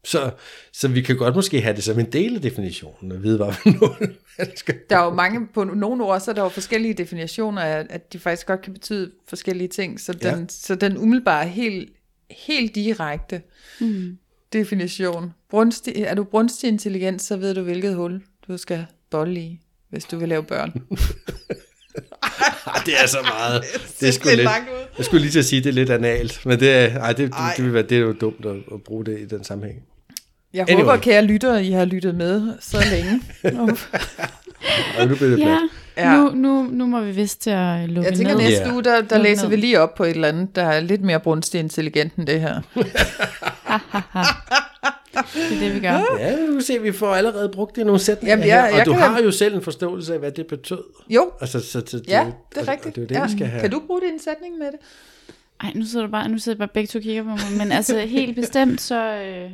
[0.05, 0.31] Så,
[0.73, 3.55] så vi kan godt måske have det som en del af definitionen, og vide, hvad
[4.39, 4.75] man skal.
[4.91, 8.13] Der er jo mange, på nogle ord, så er der jo forskellige definitioner af, at
[8.13, 10.01] de faktisk godt kan betyde forskellige ting.
[10.01, 10.45] Så den, Ja.
[10.49, 11.93] så den umiddelbare, helt,
[12.31, 13.43] helt direkte
[13.81, 14.19] mm.
[14.53, 15.35] definition.
[15.51, 20.05] Brunstig, er du brunstig intelligent, så ved du, hvilket hul du skal bolle i, hvis
[20.05, 20.73] du vil lave børn.
[22.75, 23.63] Ej, det er så meget.
[24.01, 24.85] det er sgu lidt lidt, langt ud.
[24.97, 27.13] jeg skulle lige til at sige, at det er lidt analt, men det er, ej,
[27.13, 29.45] det, det, det, vil være, det er jo dumt at, at bruge det i den
[29.45, 29.79] sammenhæng.
[30.55, 30.85] Jeg Anyway.
[30.85, 33.21] håber, kære lyttere, I har lyttet med så længe.
[34.99, 35.59] Og nu bliver det Ja.
[35.97, 36.17] Ja.
[36.17, 38.43] Nu, nu, nu må vi vist til at lukke Jeg tænker ned.
[38.43, 38.73] næste Ja.
[38.73, 39.51] uge, der, der læser ned.
[39.51, 42.41] vi lige op på et eller andet, der er lidt mere brunstig intelligent end det
[42.41, 42.61] her.
[45.35, 46.17] Det er det, vi gør.
[46.19, 48.71] Ja, nu kan se, vi får allerede brugt det i nogle sætninger Jamen, jeg- her,
[48.73, 50.83] og jeg du kan- har jo selv en forståelse af, hvad det betød.
[51.11, 52.87] Jo, Altså, så, så, ja, det, det er og- rigtigt.
[52.87, 53.25] Og det er det, ja.
[53.27, 53.61] vi skal have.
[53.61, 54.79] Kan du bruge din sætning med det?
[55.61, 57.39] Ej, nu sidder du bare, nu sidder jeg bare begge to og kigger på mig.
[57.59, 59.15] Men altså, helt bestemt, så...
[59.15, 59.51] Øh...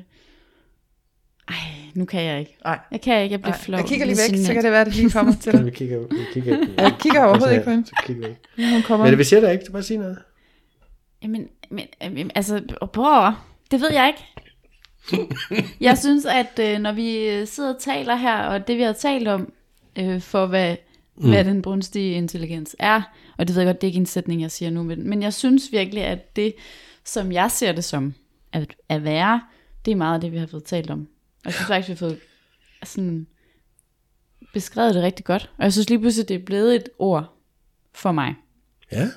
[1.49, 1.55] Ej,
[1.95, 2.57] nu kan jeg ikke.
[2.65, 2.79] Nej.
[2.93, 3.79] Jeg kan ikke, jeg bliver flov.
[3.79, 5.65] jeg kigger lige Det væk, så kan det være, at det lige kommer til dig.
[5.67, 7.87] vi kigger, vi kigger, Jeg kigger overhovedet ikke på hende.
[7.87, 8.65] Så kigger vi.
[8.73, 9.05] Hun kommer.
[9.07, 10.19] Men det, vi siger der ikke, du bare sige noget.
[11.23, 12.63] Jamen, men, men altså,
[12.93, 14.21] bror, det ved jeg ikke.
[15.81, 18.93] jeg synes, at øh, når vi øh, sidder og taler her, og det vi har
[18.93, 19.53] talt om,
[19.99, 20.77] øh, for hvad,
[21.17, 21.29] mm.
[21.29, 23.03] hvad den brunstige intelligens er,
[23.39, 25.23] og det ved jeg godt, det er ikke en sætning, jeg siger nu, men, men
[25.23, 26.55] jeg synes virkelig, at det,
[27.05, 28.15] som jeg ser det som
[28.53, 29.41] at, at være,
[29.85, 31.01] det er meget af det, vi har fået talt om.
[31.39, 32.19] Og jeg synes faktisk, vi har fået
[32.85, 33.27] sådan
[34.53, 35.51] beskrevet det rigtig godt.
[35.59, 37.37] Og jeg synes lige pludselig, det er blevet et ord
[37.93, 38.35] for mig.
[38.93, 39.09] Ja,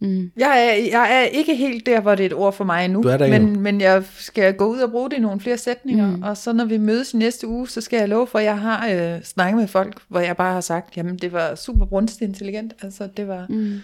[0.00, 3.02] Jeg er, jeg er ikke helt der, hvor det er et ord for mig endnu.
[3.02, 5.40] Du er der ikke men, men jeg skal gå ud og bruge det i nogle
[5.40, 6.16] flere sætninger.
[6.16, 6.22] Mm.
[6.22, 8.58] Og så når vi mødes i næste uge, så skal jeg love for, at jeg
[8.60, 12.28] har øh, snakket med folk, hvor jeg bare har sagt, jamen det var super brunstigt
[12.28, 12.72] intelligent.
[12.82, 13.80] Altså det var, Mm.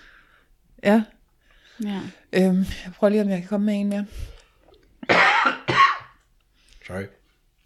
[0.84, 1.02] ja.
[1.84, 1.98] Ja.
[2.32, 4.04] Øhm, jeg prøver lige, om jeg kan komme med en mere.
[6.86, 7.02] sorry.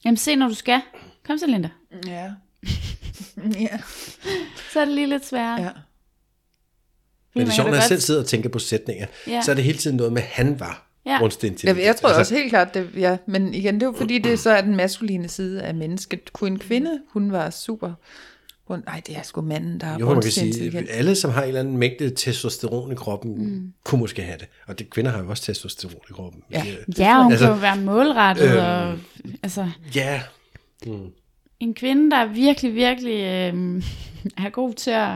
[0.04, 0.80] Jamen se, når du skal.
[1.26, 1.68] Kom så, Linda.
[2.06, 2.30] Ja.
[3.60, 3.78] ja.
[4.72, 5.62] Så er det lige lidt sværere.
[5.62, 5.70] ja.
[7.36, 9.42] Men det er kan når jeg godt- selv sidder og tænker på sætninger, Ja.
[9.42, 11.18] så er det hele tiden noget med, han var Ja.
[11.18, 13.94] brunstig Jeg, jeg tror altså, også helt klart, det, ja, men igen, det er jo
[13.96, 16.32] fordi, det så er den maskuline side af mennesket.
[16.32, 17.92] Kunne en kvinde, hun var super...
[18.68, 21.42] Hun, nej, det er sgu manden, der er Jo, man kan sige, alle, som har
[21.42, 23.72] en eller anden mængde testosteron i kroppen, mm.
[23.84, 24.46] kunne måske have det.
[24.66, 26.42] Og det, kvinder har jo også testosteron i kroppen.
[26.50, 26.64] Ja.
[26.86, 28.98] Det- Ja, hun Altså, kan jo være målrettet, øhm, og
[29.42, 30.20] altså, Ja,
[31.60, 33.82] en kvinde, der virkelig, virkelig øh,
[34.46, 35.10] er god til at,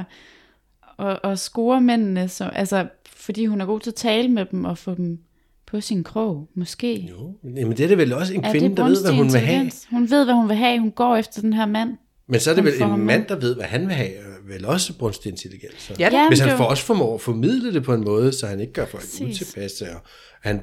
[1.00, 4.64] at, at score mændene, så, altså, fordi hun er god til at tale med dem
[4.64, 5.18] og få dem
[5.66, 6.94] på sin krog, måske.
[7.10, 7.34] jo.
[7.42, 9.70] Men det er det vel også en kvinde, der ved, hvad hun vil have.
[9.90, 10.80] Hun ved, hvad hun vil have.
[10.80, 11.96] Hun går efter den her mand.
[12.28, 14.66] Men så er det vel en mand, der ved, hvad han vil have, og vel
[14.66, 15.74] også brunstig intelligens.
[15.82, 15.94] Så.
[15.98, 18.46] Ja, Ja, Hvis men han var- også formår at formidle det på en måde, så
[18.46, 20.00] han ikke gør folk utilpasse, og
[20.42, 20.60] han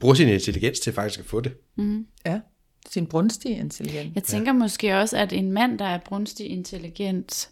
[0.00, 1.52] bruger sin intelligens til faktisk at få det.
[2.26, 2.40] ja.
[2.90, 4.14] Sin brunstige intelligens.
[4.14, 4.58] Jeg tænker ja.
[4.58, 7.50] måske også, at en mand, der er brunstig intelligent,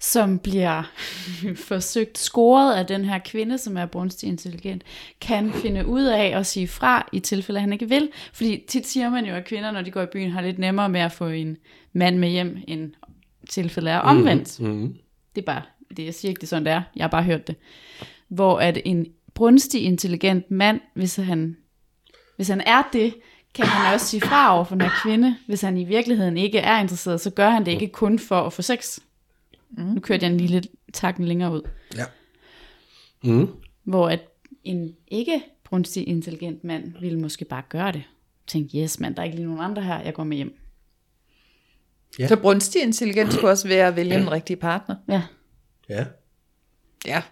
[0.00, 0.82] som bliver
[1.68, 4.82] forsøgt scoret af den her kvinde, som er brunstig intelligent,
[5.20, 8.10] kan finde ud af at sige fra i tilfælde, at han ikke vil.
[8.32, 10.88] Fordi tit siger man jo, at kvinder, når de går i byen, har lidt nemmere
[10.88, 11.56] med at få en
[11.92, 12.92] mand med hjem, end
[13.48, 14.60] tilfældet er omvendt.
[14.60, 14.94] Mm.
[15.34, 15.62] Det er bare,
[15.96, 16.82] det, jeg siger ikke, det er sådan, det er.
[16.96, 17.56] Jeg har bare hørt det.
[18.28, 21.56] Hvor at en brunstig, intelligent mand, hvis han,
[22.36, 23.14] hvis han er det,
[23.54, 25.36] kan han også sige fra over for den her kvinde.
[25.46, 28.52] Hvis han i virkeligheden ikke er interesseret, så gør han det ikke kun for at
[28.52, 28.98] få sex.
[29.76, 29.84] Mm.
[29.84, 30.62] Nu kørte jeg en lille
[30.92, 31.62] takken længere ud.
[31.96, 32.04] Ja.
[33.24, 33.48] Mm.
[33.84, 34.20] Hvor at
[34.64, 38.02] en ikke brunstig, intelligent mand ville måske bare gøre det.
[38.46, 40.58] Tænk, yes mand, der er ikke lige nogen andre her, jeg går med hjem.
[42.18, 42.28] Ja.
[42.28, 44.96] Så brunstig intelligens kunne også være at vælge den rigtige partner.
[45.08, 45.22] Ja,
[45.88, 46.06] Ja.
[47.06, 47.22] Ja.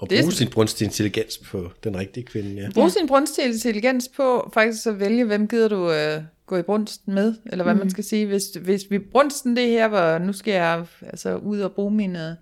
[0.00, 2.70] Og Det er bruge sådan- sin brunstige intelligens på den rigtige kvinde, ja.
[2.74, 7.14] Brug sin brunstige intelligens på faktisk at vælge, hvem gider du øh, gå i brunsten
[7.14, 7.78] med, eller hvad mm.
[7.80, 8.26] man skal sige.
[8.26, 12.16] Hvis, hvis vi brunsten det her, hvor nu skal jeg altså ud og bruge min,
[12.16, 12.32] øh,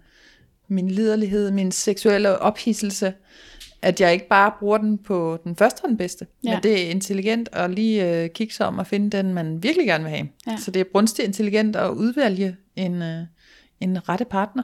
[0.68, 3.12] min liderlighed, min seksuelle ophidselse,
[3.82, 6.54] at jeg ikke bare bruger den på den første og den bedste, ja.
[6.54, 9.86] Men det er intelligent at lige øh, kigge sig om og finde den, man virkelig
[9.86, 10.28] gerne vil have.
[10.46, 10.56] Ja.
[10.56, 13.22] Så det er brunstigt intelligent at udvælge en, øh,
[13.80, 14.62] en rette partner,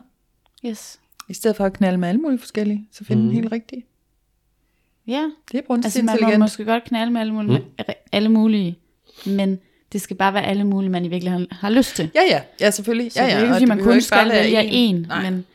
[0.67, 0.99] yes.
[1.29, 3.29] I stedet for at knalde med alle mulige forskellige, så finde mm.
[3.29, 3.87] den helt rigtige.
[5.07, 6.39] Ja, Det er brunstigt Altså man må intelligent.
[6.41, 7.85] måske godt knalde med alle mulige, mm.
[8.13, 8.79] alle mulige,
[9.27, 9.59] men
[9.93, 12.11] det skal bare være alle mulige, man i virkeligheden har lyst til.
[12.15, 13.13] Ja, ja, ja, selvfølgelig.
[13.13, 15.23] Så ja, det ja, er ikke, fordi det man kun skal være vælge en, Nej.
[15.31, 15.47] men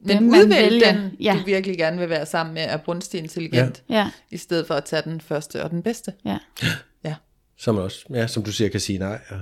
[0.00, 0.92] Men udvælg vælger.
[0.92, 1.36] den, Ja.
[1.40, 3.94] du virkelig gerne vil være sammen med, er brunstig intelligent, ja.
[3.94, 6.12] ja, i stedet for at tage den første og den bedste.
[6.24, 6.38] ja.
[7.04, 7.14] Ja,
[7.56, 9.18] Som også, ja, som du siger, kan sige nej.
[9.30, 9.40] Og,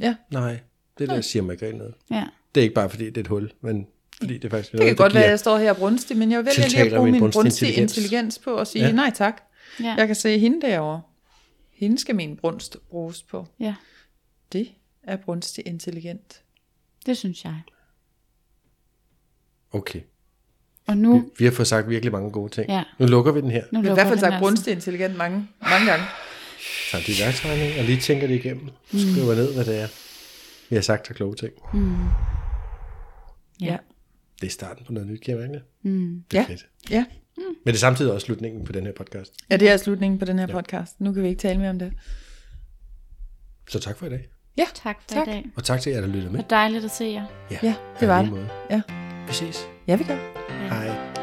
[0.00, 0.14] ja.
[0.30, 0.60] nej,
[0.98, 1.94] det der siger mig ikke rigtig noget.
[2.10, 2.24] ja.
[2.54, 3.86] Det er ikke bare fordi, det er et hul, men
[4.18, 6.16] fordi det er faktisk Det kan noget, godt der være, at jeg står her brunstig,
[6.16, 7.96] men jeg vælger lige at bruge min brunstige intelligens.
[7.96, 8.38] intelligens.
[8.38, 8.92] på og sige Ja.
[8.92, 9.42] nej tak.
[9.80, 9.94] Ja.
[9.98, 11.00] Jeg kan se hende derovre.
[11.72, 13.46] Hende skal min brunst bruges på.
[13.60, 13.74] Ja,
[14.52, 14.68] Det
[15.02, 16.42] er brunstig intelligent.
[17.06, 17.60] det synes jeg.
[19.72, 20.00] Okay.
[20.86, 22.68] Og nu, Vi, vi har fået sagt virkelig mange gode ting.
[22.68, 22.82] Ja.
[22.98, 23.64] Nu lukker vi den her.
[23.72, 24.40] nu Vi har i hvert fald sagt altså.
[24.44, 26.04] brunstig intelligent mange, mange gange.
[26.90, 28.68] Tager de værktøjning og lige tænker det igennem.
[28.86, 29.88] Skriver ned, hvad det er.
[30.70, 31.52] Vi har sagt af kloge ting.
[33.60, 33.76] Ja.
[34.40, 35.62] Det er starten på noget nyt, kan jeg mærke det?
[35.82, 36.24] Mm.
[36.30, 36.46] Det er Ja.
[36.48, 36.66] fedt.
[36.90, 37.04] Ja.
[37.36, 39.34] Men det er samtidig også slutningen på den her podcast.
[39.50, 41.00] ja, det er slutningen på den her podcast.
[41.00, 41.92] Nu kan vi ikke tale mere om det.
[43.70, 44.28] Så tak for i dag.
[44.58, 45.28] Ja, Tak for Tak.
[45.28, 45.44] i dag.
[45.56, 46.40] Og tak til jer, der lyttede med.
[46.44, 47.26] Og dejligt at se jer.
[47.62, 48.30] ja det var det.
[48.30, 48.48] måde.
[48.70, 48.82] Ja.
[49.26, 49.68] Vi ses.
[49.86, 50.18] ja, vi gør.
[50.68, 51.13] Hej.